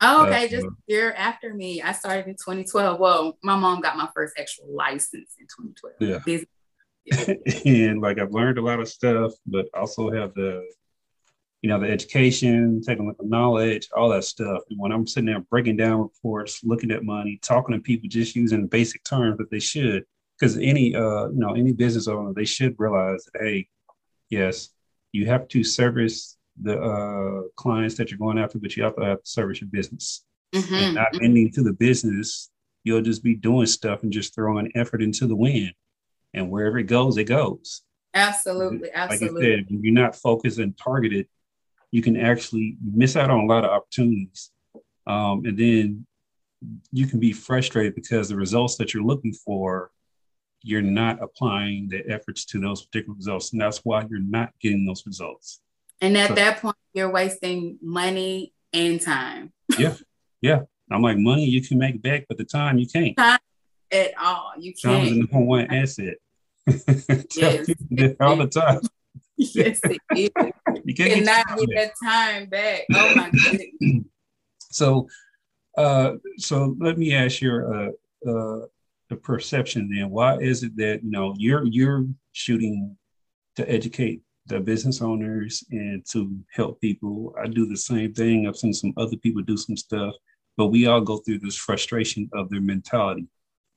Oh, 0.00 0.26
okay, 0.26 0.44
uh, 0.44 0.48
just 0.48 0.66
year 0.86 1.12
after 1.16 1.54
me. 1.54 1.82
I 1.82 1.92
started 1.92 2.26
in 2.26 2.34
2012. 2.34 3.00
Well, 3.00 3.38
my 3.42 3.56
mom 3.56 3.80
got 3.80 3.96
my 3.96 4.08
first 4.14 4.34
actual 4.38 4.66
license 4.68 5.34
in 5.38 5.46
2012. 5.46 5.94
Yeah. 5.98 6.18
Business 6.24 6.48
and 7.64 8.00
like 8.00 8.18
I've 8.18 8.32
learned 8.32 8.58
a 8.58 8.62
lot 8.62 8.80
of 8.80 8.88
stuff, 8.88 9.32
but 9.46 9.66
also 9.74 10.10
have 10.10 10.34
the, 10.34 10.64
you 11.62 11.68
know, 11.68 11.80
the 11.80 11.90
education, 11.90 12.80
technical 12.82 13.26
knowledge, 13.26 13.88
all 13.96 14.10
that 14.10 14.24
stuff. 14.24 14.62
And 14.70 14.78
when 14.78 14.92
I'm 14.92 15.06
sitting 15.06 15.26
there 15.26 15.40
breaking 15.40 15.76
down 15.76 16.00
reports, 16.00 16.60
looking 16.62 16.90
at 16.90 17.04
money, 17.04 17.38
talking 17.42 17.74
to 17.74 17.80
people, 17.80 18.08
just 18.08 18.36
using 18.36 18.66
basic 18.66 19.02
terms 19.04 19.38
that 19.38 19.50
they 19.50 19.60
should, 19.60 20.04
because 20.38 20.56
any, 20.58 20.94
uh, 20.94 21.28
you 21.28 21.38
know, 21.38 21.54
any 21.54 21.72
business 21.72 22.06
owner, 22.08 22.32
they 22.32 22.44
should 22.44 22.74
realize 22.78 23.24
that, 23.32 23.42
hey, 23.42 23.68
yes, 24.30 24.70
you 25.12 25.26
have 25.26 25.48
to 25.48 25.64
service 25.64 26.36
the 26.60 26.80
uh, 26.80 27.48
clients 27.56 27.96
that 27.96 28.10
you're 28.10 28.18
going 28.18 28.38
after, 28.38 28.58
but 28.58 28.76
you 28.76 28.84
have 28.84 28.96
to 28.96 29.04
have 29.04 29.22
to 29.22 29.28
service 29.28 29.60
your 29.60 29.70
business. 29.70 30.24
Mm-hmm. 30.54 30.74
And 30.74 30.94
not 30.94 31.12
mm-hmm. 31.12 31.24
ending 31.24 31.52
to 31.52 31.62
the 31.62 31.72
business, 31.72 32.50
you'll 32.84 33.02
just 33.02 33.22
be 33.22 33.34
doing 33.34 33.66
stuff 33.66 34.02
and 34.02 34.12
just 34.12 34.34
throwing 34.34 34.70
effort 34.74 35.02
into 35.02 35.26
the 35.26 35.36
wind 35.36 35.72
and 36.34 36.50
wherever 36.50 36.78
it 36.78 36.84
goes, 36.84 37.16
it 37.16 37.24
goes. 37.24 37.82
Absolutely, 38.14 38.90
absolutely. 38.92 39.40
Like 39.40 39.44
I 39.44 39.56
said, 39.56 39.66
when 39.70 39.84
you're 39.84 39.94
not 39.94 40.16
focused 40.16 40.58
and 40.58 40.76
targeted, 40.76 41.26
you 41.90 42.02
can 42.02 42.16
actually 42.16 42.76
miss 42.82 43.16
out 43.16 43.30
on 43.30 43.40
a 43.40 43.46
lot 43.46 43.64
of 43.64 43.70
opportunities, 43.70 44.50
um, 45.06 45.44
and 45.44 45.56
then 45.58 46.06
you 46.92 47.06
can 47.06 47.20
be 47.20 47.32
frustrated 47.32 47.94
because 47.94 48.28
the 48.28 48.36
results 48.36 48.76
that 48.76 48.92
you're 48.92 49.02
looking 49.02 49.32
for, 49.32 49.90
you're 50.62 50.82
not 50.82 51.22
applying 51.22 51.88
the 51.88 52.02
efforts 52.10 52.44
to 52.46 52.60
those 52.60 52.84
particular 52.84 53.14
results, 53.16 53.52
and 53.52 53.60
that's 53.60 53.84
why 53.84 54.04
you're 54.10 54.20
not 54.20 54.50
getting 54.60 54.84
those 54.84 55.06
results. 55.06 55.60
And 56.00 56.16
at 56.16 56.28
so, 56.28 56.34
that 56.34 56.60
point, 56.60 56.76
you're 56.94 57.10
wasting 57.10 57.78
money 57.80 58.52
and 58.72 59.00
time. 59.00 59.52
yeah, 59.78 59.94
yeah. 60.40 60.60
I'm 60.90 61.02
like, 61.02 61.18
money 61.18 61.44
you 61.44 61.62
can 61.62 61.78
make 61.78 62.00
back, 62.00 62.24
but 62.28 62.38
the 62.38 62.44
time 62.44 62.78
you 62.78 62.86
can't. 62.86 63.16
Time 63.16 63.38
at 63.92 64.12
all. 64.20 64.52
You 64.58 64.72
can't. 64.74 65.04
Is 65.04 65.10
the 65.10 65.18
number 65.18 65.40
one 65.40 65.66
asset. 65.70 66.16
yes. 67.36 67.68
all 68.20 68.36
the 68.36 68.48
time. 68.50 68.80
yes, 69.36 69.80
it 69.84 70.00
is. 70.16 70.30
You 70.84 70.94
can't 70.94 71.12
cannot 71.12 71.58
get, 71.58 71.68
that 71.74 71.92
time 72.02 72.46
back. 72.46 72.82
Oh 72.94 73.14
my 73.14 73.30
goodness. 73.30 74.04
so, 74.70 75.08
uh, 75.76 76.14
so 76.38 76.76
let 76.78 76.98
me 76.98 77.14
ask 77.14 77.40
your 77.40 77.74
uh, 77.74 77.90
uh, 78.28 78.66
the 79.10 79.16
perception 79.16 79.90
then. 79.92 80.10
Why 80.10 80.38
is 80.38 80.62
it 80.62 80.76
that 80.76 81.02
you 81.02 81.10
know 81.10 81.34
you're 81.36 81.66
you're 81.66 82.06
shooting 82.32 82.96
to 83.56 83.70
educate 83.70 84.22
the 84.46 84.60
business 84.60 85.02
owners 85.02 85.64
and 85.70 86.04
to 86.10 86.34
help 86.52 86.80
people? 86.80 87.34
I 87.42 87.48
do 87.48 87.66
the 87.66 87.76
same 87.76 88.14
thing. 88.14 88.46
I've 88.46 88.56
seen 88.56 88.72
some 88.72 88.94
other 88.96 89.16
people 89.16 89.42
do 89.42 89.56
some 89.56 89.76
stuff, 89.76 90.14
but 90.56 90.66
we 90.66 90.86
all 90.86 91.00
go 91.00 91.18
through 91.18 91.40
this 91.40 91.56
frustration 91.56 92.30
of 92.32 92.48
their 92.48 92.62
mentality 92.62 93.26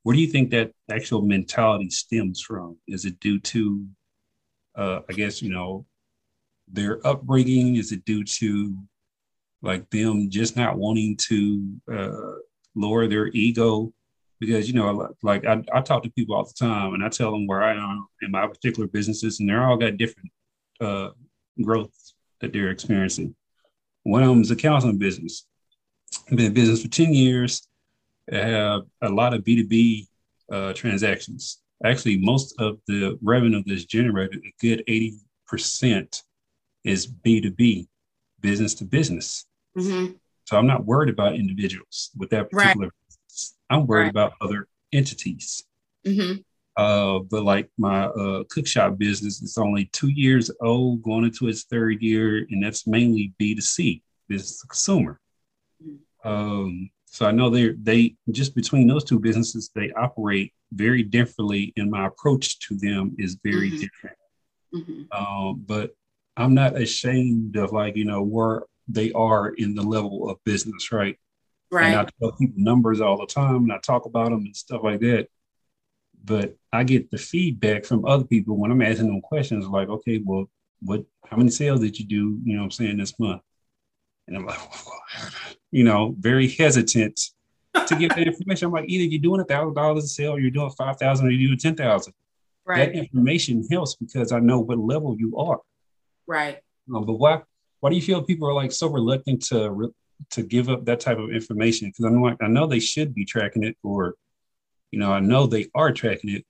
where 0.03 0.15
do 0.15 0.21
you 0.21 0.27
think 0.27 0.49
that 0.51 0.71
actual 0.89 1.21
mentality 1.21 1.89
stems 1.89 2.41
from? 2.41 2.77
Is 2.87 3.05
it 3.05 3.19
due 3.19 3.39
to, 3.39 3.85
uh, 4.75 5.01
I 5.09 5.13
guess, 5.13 5.41
you 5.41 5.51
know, 5.51 5.85
their 6.67 7.05
upbringing? 7.05 7.75
Is 7.75 7.91
it 7.91 8.05
due 8.05 8.23
to 8.23 8.77
like 9.61 9.89
them 9.91 10.29
just 10.29 10.55
not 10.55 10.77
wanting 10.77 11.17
to 11.17 11.81
uh, 11.91 12.35
lower 12.75 13.07
their 13.07 13.27
ego? 13.27 13.93
Because 14.39 14.67
you 14.67 14.73
know, 14.73 15.13
like 15.21 15.45
I, 15.45 15.61
I 15.71 15.81
talk 15.81 16.01
to 16.01 16.09
people 16.09 16.35
all 16.35 16.45
the 16.45 16.53
time, 16.57 16.95
and 16.95 17.03
I 17.03 17.09
tell 17.09 17.31
them 17.31 17.45
where 17.45 17.61
I 17.61 17.75
am 17.75 18.07
in 18.23 18.31
my 18.31 18.47
particular 18.47 18.87
businesses, 18.87 19.39
and 19.39 19.47
they're 19.47 19.63
all 19.63 19.77
got 19.77 19.97
different 19.97 20.31
uh, 20.79 21.09
growth 21.61 21.93
that 22.39 22.51
they're 22.51 22.71
experiencing. 22.71 23.35
One 24.01 24.23
of 24.23 24.29
them 24.29 24.41
is 24.41 24.49
a 24.49 24.55
counseling 24.55 24.97
business. 24.97 25.45
I've 26.29 26.37
been 26.37 26.47
in 26.47 26.53
business 26.53 26.81
for 26.81 26.87
10 26.87 27.13
years. 27.13 27.67
I 28.31 28.37
have 28.37 28.81
a 29.01 29.09
lot 29.09 29.33
of 29.33 29.43
B2B 29.43 30.07
uh, 30.51 30.73
transactions. 30.73 31.59
Actually, 31.83 32.17
most 32.17 32.59
of 32.59 32.77
the 32.87 33.17
revenue 33.21 33.63
that's 33.65 33.85
generated, 33.85 34.41
a 34.45 34.53
good 34.61 34.83
80% 34.87 36.23
is 36.83 37.07
B2B, 37.07 37.87
business 38.39 38.73
to 38.75 38.85
business. 38.85 39.45
Mm-hmm. 39.77 40.13
So 40.45 40.57
I'm 40.57 40.67
not 40.67 40.85
worried 40.85 41.09
about 41.09 41.35
individuals 41.35 42.11
with 42.17 42.29
that 42.31 42.49
particular 42.49 42.87
right. 42.87 42.93
business. 43.07 43.55
I'm 43.69 43.87
worried 43.87 44.03
right. 44.03 44.09
about 44.09 44.33
other 44.41 44.67
entities. 44.91 45.63
Mm-hmm. 46.05 46.41
Uh, 46.77 47.19
but 47.19 47.43
like 47.43 47.69
my 47.77 48.05
uh, 48.05 48.43
cook 48.49 48.67
shop 48.67 48.97
business, 48.97 49.41
it's 49.41 49.57
only 49.57 49.85
two 49.91 50.09
years 50.09 50.49
old, 50.61 51.01
going 51.03 51.25
into 51.25 51.47
its 51.47 51.63
third 51.63 52.01
year, 52.01 52.45
and 52.49 52.63
that's 52.63 52.87
mainly 52.87 53.33
B2C, 53.39 54.01
business 54.27 54.61
to 54.61 54.67
consumer. 54.67 55.19
Mm-hmm. 55.83 56.27
Um, 56.27 56.89
so 57.11 57.25
I 57.25 57.31
know 57.31 57.49
they 57.49 57.71
they 57.71 58.15
just 58.31 58.55
between 58.55 58.87
those 58.87 59.03
two 59.03 59.19
businesses, 59.19 59.69
they 59.75 59.91
operate 59.91 60.53
very 60.71 61.03
differently, 61.03 61.73
and 61.75 61.91
my 61.91 62.07
approach 62.07 62.59
to 62.67 62.77
them 62.77 63.15
is 63.19 63.37
very 63.43 63.69
mm-hmm. 63.69 63.81
different. 63.81 64.17
Mm-hmm. 64.73 65.01
Um, 65.11 65.63
but 65.67 65.91
I'm 66.37 66.53
not 66.53 66.79
ashamed 66.79 67.57
of 67.57 67.73
like 67.73 67.97
you 67.97 68.05
know 68.05 68.23
where 68.23 68.63
they 68.87 69.11
are 69.11 69.49
in 69.49 69.75
the 69.75 69.81
level 69.81 70.29
of 70.29 70.41
business, 70.45 70.93
right? 70.93 71.17
Right. 71.69 71.87
And 71.87 71.95
I 71.95 72.07
tell 72.19 72.31
people 72.31 72.55
numbers 72.55 73.01
all 73.01 73.17
the 73.17 73.25
time, 73.25 73.63
and 73.63 73.73
I 73.73 73.79
talk 73.79 74.05
about 74.05 74.29
them 74.29 74.45
and 74.45 74.55
stuff 74.55 74.81
like 74.81 75.01
that. 75.01 75.27
But 76.23 76.55
I 76.71 76.85
get 76.85 77.11
the 77.11 77.17
feedback 77.17 77.83
from 77.83 78.05
other 78.05 78.23
people 78.23 78.55
when 78.55 78.71
I'm 78.71 78.81
asking 78.81 79.07
them 79.07 79.19
questions, 79.19 79.67
like, 79.67 79.89
okay, 79.89 80.21
well, 80.23 80.49
what? 80.81 81.03
How 81.25 81.35
many 81.35 81.49
sales 81.49 81.81
did 81.81 81.99
you 81.99 82.05
do? 82.05 82.39
You 82.45 82.55
know, 82.55 82.63
I'm 82.63 82.71
saying 82.71 82.97
this 82.97 83.19
month, 83.19 83.41
and 84.27 84.37
I'm 84.37 84.45
like, 84.45 84.59
you 85.71 85.83
know, 85.83 86.15
very 86.19 86.47
hesitant 86.49 87.19
to 87.87 87.95
give 87.95 88.09
that 88.09 88.27
information. 88.27 88.67
I'm 88.67 88.73
like, 88.73 88.89
either 88.89 89.05
you're 89.05 89.21
doing 89.21 89.41
a 89.41 89.45
thousand 89.45 89.73
dollars 89.73 90.03
a 90.03 90.07
sale, 90.07 90.33
or 90.33 90.39
you're 90.39 90.51
doing 90.51 90.69
five 90.71 90.97
thousand, 90.97 91.27
or 91.27 91.31
you're 91.31 91.47
doing 91.47 91.59
ten 91.59 91.75
thousand. 91.75 92.13
Right. 92.65 92.93
That 92.93 92.95
information 92.95 93.65
helps 93.71 93.95
because 93.95 94.31
I 94.31 94.39
know 94.39 94.59
what 94.59 94.77
level 94.77 95.15
you 95.17 95.37
are. 95.37 95.59
Right. 96.27 96.59
Um, 96.93 97.05
but 97.05 97.13
why? 97.13 97.41
Why 97.79 97.89
do 97.89 97.95
you 97.95 98.01
feel 98.01 98.21
people 98.21 98.47
are 98.47 98.53
like 98.53 98.71
so 98.71 98.87
reluctant 98.87 99.41
to 99.47 99.71
re- 99.71 99.93
to 100.31 100.43
give 100.43 100.69
up 100.69 100.85
that 100.85 100.99
type 100.99 101.17
of 101.17 101.31
information? 101.31 101.89
Because 101.89 102.05
I'm 102.05 102.21
like, 102.21 102.37
I 102.41 102.47
know 102.47 102.67
they 102.67 102.79
should 102.79 103.15
be 103.15 103.25
tracking 103.25 103.63
it, 103.63 103.77
or 103.83 104.15
you 104.91 104.99
know, 104.99 105.11
I 105.11 105.19
know 105.19 105.47
they 105.47 105.67
are 105.73 105.91
tracking 105.91 106.29
it. 106.31 106.45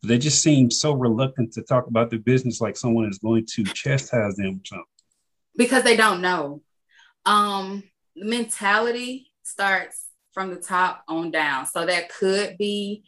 But 0.00 0.08
they 0.08 0.18
just 0.18 0.42
seem 0.42 0.70
so 0.70 0.92
reluctant 0.92 1.52
to 1.52 1.62
talk 1.62 1.86
about 1.86 2.10
their 2.10 2.18
business 2.18 2.60
like 2.60 2.76
someone 2.76 3.08
is 3.08 3.18
going 3.18 3.46
to 3.54 3.64
chastise 3.64 4.34
them 4.36 4.60
or 4.60 4.64
something. 4.64 4.84
Because 5.56 5.84
they 5.84 5.96
don't 5.96 6.20
know. 6.20 6.60
Um, 7.24 7.84
mentality 8.16 9.30
starts 9.42 10.06
from 10.32 10.50
the 10.50 10.60
top 10.60 11.04
on 11.08 11.30
down. 11.30 11.66
So 11.66 11.86
that 11.86 12.12
could 12.12 12.56
be 12.58 13.04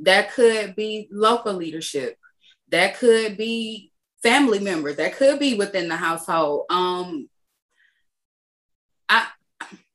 that 0.00 0.32
could 0.32 0.76
be 0.76 1.08
local 1.10 1.54
leadership. 1.54 2.16
That 2.68 2.98
could 2.98 3.36
be 3.36 3.92
family 4.22 4.58
members. 4.58 4.96
That 4.96 5.16
could 5.16 5.38
be 5.38 5.54
within 5.54 5.88
the 5.88 5.96
household. 5.96 6.66
Um 6.70 7.28
I 9.08 9.26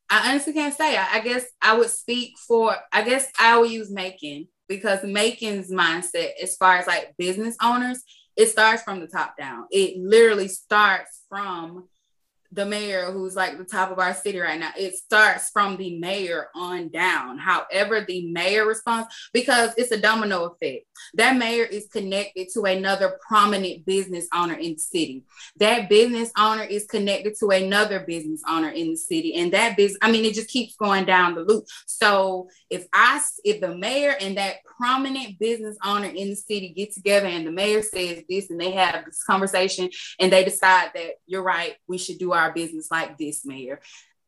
I 0.09 0.31
honestly 0.31 0.53
can't 0.53 0.75
say. 0.75 0.97
I, 0.97 1.07
I 1.13 1.19
guess 1.21 1.45
I 1.61 1.77
would 1.77 1.89
speak 1.89 2.37
for 2.37 2.75
I 2.91 3.03
guess 3.03 3.31
I 3.39 3.57
will 3.57 3.65
use 3.65 3.91
Macon 3.91 4.47
because 4.67 5.03
Macon's 5.03 5.71
mindset 5.71 6.31
as 6.41 6.55
far 6.55 6.77
as 6.77 6.87
like 6.87 7.15
business 7.17 7.55
owners, 7.61 8.03
it 8.35 8.47
starts 8.47 8.83
from 8.83 8.99
the 8.99 9.07
top 9.07 9.37
down. 9.37 9.65
It 9.71 9.97
literally 9.97 10.47
starts 10.47 11.21
from 11.29 11.87
the 12.53 12.65
mayor 12.65 13.11
who's 13.11 13.35
like 13.35 13.57
the 13.57 13.63
top 13.63 13.91
of 13.91 13.99
our 13.99 14.13
city 14.13 14.39
right 14.39 14.59
now 14.59 14.71
it 14.77 14.95
starts 14.95 15.49
from 15.49 15.77
the 15.77 15.97
mayor 15.99 16.47
on 16.55 16.89
down 16.89 17.37
however 17.37 18.05
the 18.07 18.31
mayor 18.31 18.65
responds 18.65 19.07
because 19.33 19.73
it's 19.77 19.91
a 19.91 19.99
domino 19.99 20.45
effect. 20.45 20.85
That 21.15 21.37
mayor 21.37 21.65
is 21.65 21.87
connected 21.87 22.47
to 22.53 22.63
another 22.63 23.17
prominent 23.27 23.85
business 23.85 24.27
owner 24.33 24.53
in 24.53 24.73
the 24.73 24.79
city. 24.79 25.23
That 25.57 25.89
business 25.89 26.31
owner 26.37 26.63
is 26.63 26.85
connected 26.85 27.35
to 27.39 27.49
another 27.49 28.01
business 28.01 28.41
owner 28.47 28.69
in 28.69 28.91
the 28.91 28.95
city 28.97 29.35
and 29.35 29.51
that 29.53 29.77
business 29.77 29.97
i 30.01 30.11
mean 30.11 30.25
it 30.25 30.33
just 30.33 30.49
keeps 30.49 30.75
going 30.75 31.05
down 31.05 31.35
the 31.35 31.41
loop. 31.41 31.65
So 31.85 32.49
if 32.69 32.85
i 32.93 33.21
if 33.43 33.61
the 33.61 33.75
mayor 33.75 34.15
and 34.19 34.37
that 34.37 34.57
prominent 34.77 35.39
business 35.39 35.77
owner 35.85 36.07
in 36.07 36.29
the 36.29 36.35
city 36.35 36.69
get 36.69 36.93
together 36.93 37.27
and 37.27 37.45
the 37.45 37.51
mayor 37.51 37.81
says 37.81 38.23
this 38.27 38.49
and 38.49 38.59
they 38.59 38.71
have 38.71 39.05
this 39.05 39.23
conversation 39.23 39.89
and 40.19 40.31
they 40.31 40.43
decide 40.43 40.91
that 40.93 41.11
you're 41.25 41.43
right 41.43 41.75
we 41.87 41.97
should 41.97 42.17
do 42.17 42.33
our 42.33 42.42
our 42.43 42.53
business 42.53 42.89
like 42.91 43.17
this, 43.17 43.45
Mayor. 43.45 43.79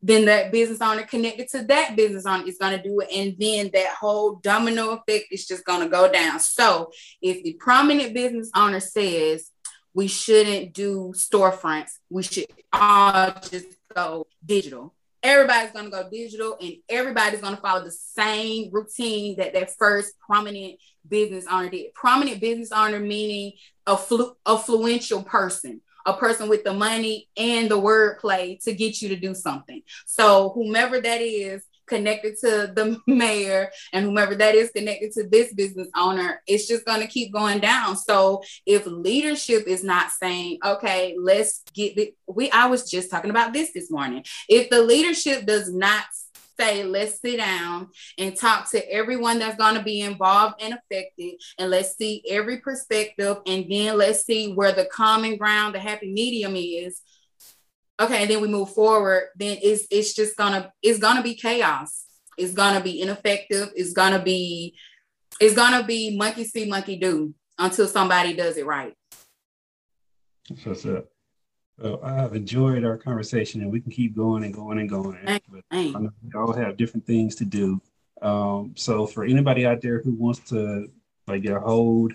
Then 0.02 0.26
that 0.26 0.52
business 0.52 0.80
owner 0.80 1.02
connected 1.02 1.48
to 1.48 1.64
that 1.64 1.96
business 1.96 2.26
owner 2.26 2.46
is 2.46 2.58
going 2.58 2.76
to 2.76 2.82
do 2.82 3.00
it. 3.00 3.08
And 3.14 3.34
then 3.38 3.70
that 3.72 3.94
whole 3.94 4.36
domino 4.36 4.90
effect 4.90 5.26
is 5.32 5.46
just 5.46 5.64
going 5.64 5.80
to 5.80 5.88
go 5.88 6.10
down. 6.10 6.38
So 6.38 6.90
if 7.22 7.42
the 7.42 7.54
prominent 7.54 8.14
business 8.14 8.50
owner 8.54 8.80
says, 8.80 9.50
we 9.94 10.08
shouldn't 10.08 10.74
do 10.74 11.14
storefronts, 11.16 11.92
we 12.10 12.22
should 12.22 12.46
all 12.72 13.32
just 13.50 13.66
go 13.94 14.26
digital 14.44 14.92
everybody's 15.26 15.72
going 15.72 15.86
to 15.86 15.90
go 15.90 16.08
digital 16.08 16.56
and 16.60 16.76
everybody's 16.88 17.40
going 17.40 17.56
to 17.56 17.60
follow 17.60 17.82
the 17.82 17.90
same 17.90 18.70
routine 18.72 19.36
that 19.36 19.52
that 19.54 19.76
first 19.76 20.18
prominent 20.20 20.78
business 21.08 21.46
owner 21.50 21.68
did. 21.68 21.92
Prominent 21.94 22.40
business 22.40 22.70
owner 22.70 23.00
meaning 23.00 23.52
a 23.86 23.96
flu- 23.96 24.36
affluential 24.46 25.26
person 25.26 25.80
a 26.06 26.14
person 26.14 26.48
with 26.48 26.64
the 26.64 26.72
money 26.72 27.28
and 27.36 27.70
the 27.70 27.78
wordplay 27.78 28.62
to 28.64 28.72
get 28.72 29.02
you 29.02 29.08
to 29.10 29.16
do 29.16 29.34
something. 29.34 29.82
So 30.06 30.50
whomever 30.54 31.00
that 31.00 31.20
is 31.20 31.64
connected 31.86 32.36
to 32.38 32.72
the 32.74 33.00
mayor 33.06 33.70
and 33.92 34.04
whomever 34.04 34.34
that 34.34 34.54
is 34.54 34.70
connected 34.70 35.12
to 35.12 35.28
this 35.28 35.52
business 35.54 35.88
owner, 35.96 36.42
it's 36.46 36.66
just 36.66 36.84
going 36.84 37.00
to 37.00 37.06
keep 37.06 37.32
going 37.32 37.60
down. 37.60 37.96
So 37.96 38.42
if 38.64 38.86
leadership 38.86 39.66
is 39.66 39.82
not 39.82 40.10
saying, 40.10 40.58
okay, 40.64 41.16
let's 41.18 41.62
get 41.74 42.14
we 42.26 42.50
I 42.50 42.66
was 42.66 42.90
just 42.90 43.10
talking 43.10 43.30
about 43.30 43.52
this 43.52 43.72
this 43.72 43.90
morning. 43.90 44.24
If 44.48 44.70
the 44.70 44.82
leadership 44.82 45.46
does 45.46 45.72
not 45.72 46.04
say, 46.58 46.84
let's 46.84 47.20
sit 47.20 47.38
down 47.38 47.88
and 48.18 48.36
talk 48.36 48.70
to 48.70 48.92
everyone 48.92 49.38
that's 49.38 49.56
going 49.56 49.74
to 49.74 49.82
be 49.82 50.00
involved 50.00 50.56
and 50.60 50.74
affected, 50.74 51.34
and 51.58 51.70
let's 51.70 51.96
see 51.96 52.22
every 52.28 52.60
perspective, 52.60 53.38
and 53.46 53.66
then 53.70 53.96
let's 53.96 54.24
see 54.24 54.52
where 54.52 54.72
the 54.72 54.86
common 54.86 55.36
ground, 55.36 55.74
the 55.74 55.80
happy 55.80 56.12
medium 56.12 56.54
is. 56.56 57.00
Okay, 57.98 58.22
and 58.22 58.30
then 58.30 58.42
we 58.42 58.48
move 58.48 58.70
forward. 58.74 59.28
Then 59.36 59.56
it's 59.62 59.86
it's 59.90 60.14
just 60.14 60.36
gonna 60.36 60.70
it's 60.82 60.98
gonna 60.98 61.22
be 61.22 61.34
chaos. 61.34 62.04
It's 62.36 62.52
gonna 62.52 62.82
be 62.82 63.00
ineffective. 63.00 63.70
It's 63.74 63.94
gonna 63.94 64.22
be 64.22 64.76
it's 65.40 65.54
gonna 65.54 65.82
be 65.82 66.16
monkey 66.16 66.44
see, 66.44 66.66
monkey 66.66 66.96
do 66.96 67.34
until 67.58 67.88
somebody 67.88 68.34
does 68.34 68.58
it 68.58 68.66
right. 68.66 68.94
That's 70.64 70.84
it. 70.84 71.08
Well, 71.78 72.00
I've 72.02 72.34
enjoyed 72.34 72.84
our 72.84 72.96
conversation, 72.96 73.60
and 73.60 73.70
we 73.70 73.80
can 73.80 73.92
keep 73.92 74.16
going 74.16 74.44
and 74.44 74.54
going 74.54 74.78
and 74.78 74.88
going. 74.88 75.18
But 75.24 75.64
I 75.70 75.88
know 75.88 76.10
we 76.22 76.32
all 76.34 76.52
have 76.52 76.76
different 76.76 77.06
things 77.06 77.34
to 77.36 77.44
do. 77.44 77.80
Um, 78.22 78.72
so, 78.76 79.06
for 79.06 79.24
anybody 79.24 79.66
out 79.66 79.82
there 79.82 80.00
who 80.00 80.14
wants 80.14 80.40
to 80.50 80.90
like 81.26 81.42
get 81.42 81.56
a 81.56 81.60
hold 81.60 82.14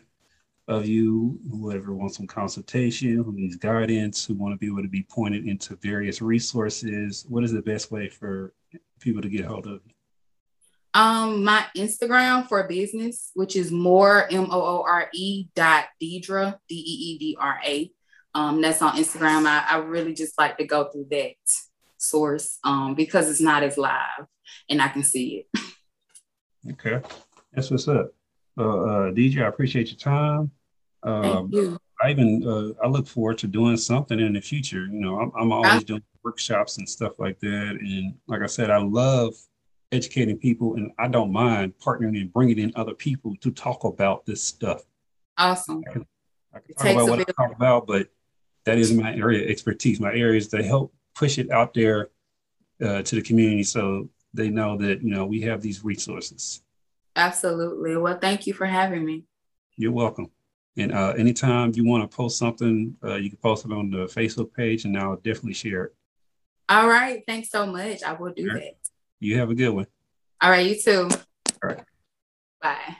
of 0.67 0.87
you, 0.87 1.39
whoever 1.51 1.93
wants 1.93 2.17
some 2.17 2.25
consultation, 2.25 3.23
who 3.23 3.33
needs 3.33 3.55
guidance, 3.55 4.25
who 4.25 4.33
want 4.33 4.53
to 4.53 4.57
be 4.57 4.67
able 4.67 4.81
to 4.81 4.89
be 4.89 5.03
pointed 5.03 5.47
into 5.47 5.75
various 5.75 6.21
resources, 6.21 7.25
what 7.29 7.43
is 7.43 7.51
the 7.51 7.61
best 7.61 7.91
way 7.91 8.09
for 8.09 8.53
people 8.99 9.21
to 9.21 9.29
get 9.29 9.45
a 9.45 9.47
hold 9.47 9.67
of 9.67 9.81
you? 9.85 9.93
Um, 10.93 11.43
my 11.43 11.65
Instagram 11.77 12.47
for 12.47 12.67
business, 12.67 13.31
which 13.35 13.55
is 13.55 13.71
more 13.71 14.27
M 14.31 14.47
O 14.49 14.61
O 14.61 14.83
R 14.87 15.09
E 15.13 15.45
dot 15.55 15.85
Deedra 16.01 16.57
D 16.67 16.75
E 16.75 16.79
E 16.79 17.17
D 17.19 17.37
R 17.39 17.59
A 17.63 17.91
um, 18.33 18.61
that's 18.61 18.81
on 18.81 18.95
Instagram. 18.95 19.45
I, 19.45 19.65
I 19.69 19.77
really 19.77 20.13
just 20.13 20.37
like 20.37 20.57
to 20.57 20.65
go 20.65 20.85
through 20.85 21.07
that 21.11 21.33
source 21.97 22.57
um, 22.63 22.95
because 22.95 23.29
it's 23.29 23.41
not 23.41 23.63
as 23.63 23.77
live 23.77 24.25
and 24.69 24.81
I 24.81 24.87
can 24.87 25.03
see 25.03 25.45
it. 25.53 25.61
Okay, 26.71 27.01
that's 27.53 27.71
what's 27.71 27.87
up. 27.87 28.13
Uh, 28.57 28.61
uh, 28.61 29.11
DJ, 29.11 29.43
I 29.43 29.47
appreciate 29.47 29.89
your 29.89 29.97
time. 29.97 30.51
Um, 31.03 31.23
Thank 31.23 31.53
you. 31.53 31.79
I 32.03 32.11
even 32.11 32.43
uh, 32.47 32.83
I 32.83 32.87
look 32.87 33.07
forward 33.07 33.37
to 33.39 33.47
doing 33.47 33.77
something 33.77 34.19
in 34.19 34.33
the 34.33 34.41
future. 34.41 34.85
You 34.85 34.99
know, 34.99 35.19
I'm, 35.19 35.31
I'm 35.39 35.51
always 35.51 35.83
doing 35.83 36.03
workshops 36.23 36.77
and 36.77 36.87
stuff 36.87 37.13
like 37.19 37.39
that. 37.39 37.77
And 37.79 38.15
like 38.27 38.41
I 38.41 38.47
said, 38.47 38.69
I 38.69 38.77
love 38.77 39.33
educating 39.91 40.37
people, 40.37 40.75
and 40.75 40.91
I 40.97 41.07
don't 41.07 41.31
mind 41.31 41.73
partnering 41.83 42.19
and 42.19 42.31
bringing 42.31 42.59
in 42.59 42.71
other 42.75 42.93
people 42.93 43.35
to 43.41 43.51
talk 43.51 43.83
about 43.83 44.25
this 44.25 44.43
stuff. 44.43 44.83
Awesome. 45.37 45.83
I 45.87 45.91
can, 45.91 46.05
I 46.53 46.59
can 46.59 46.75
talk 46.75 46.85
about 46.93 47.09
what 47.09 47.19
I 47.19 47.23
talk 47.23 47.55
about, 47.55 47.87
but 47.87 48.07
that 48.65 48.77
is 48.77 48.93
my 48.93 49.13
area 49.15 49.43
of 49.43 49.49
expertise. 49.49 49.99
My 49.99 50.13
area 50.13 50.37
is 50.37 50.47
to 50.49 50.63
help 50.63 50.93
push 51.15 51.37
it 51.37 51.51
out 51.51 51.73
there 51.73 52.09
uh, 52.83 53.01
to 53.01 53.15
the 53.15 53.21
community 53.21 53.63
so 53.63 54.09
they 54.33 54.49
know 54.49 54.77
that 54.77 55.01
you 55.01 55.13
know 55.13 55.25
we 55.25 55.41
have 55.41 55.61
these 55.61 55.83
resources. 55.83 56.61
Absolutely. 57.15 57.97
Well, 57.97 58.17
thank 58.19 58.47
you 58.47 58.53
for 58.53 58.65
having 58.65 59.03
me. 59.03 59.23
You're 59.75 59.91
welcome. 59.91 60.29
And 60.77 60.93
uh, 60.93 61.13
anytime 61.17 61.73
you 61.75 61.85
want 61.85 62.09
to 62.09 62.15
post 62.15 62.37
something, 62.37 62.95
uh, 63.03 63.15
you 63.15 63.29
can 63.29 63.39
post 63.39 63.65
it 63.65 63.71
on 63.71 63.89
the 63.89 64.05
Facebook 64.05 64.53
page, 64.53 64.85
and 64.85 64.97
I'll 64.97 65.17
definitely 65.17 65.53
share 65.53 65.85
it. 65.85 65.95
All 66.69 66.87
right. 66.87 67.21
Thanks 67.27 67.49
so 67.49 67.65
much. 67.65 68.03
I 68.03 68.13
will 68.13 68.31
do 68.31 68.47
right. 68.47 68.61
that. 68.61 68.75
You 69.19 69.37
have 69.37 69.49
a 69.49 69.55
good 69.55 69.71
one. 69.71 69.87
All 70.41 70.49
right. 70.49 70.65
You 70.65 70.81
too. 70.81 71.09
All 71.61 71.69
right. 71.69 71.83
Bye. 72.61 72.95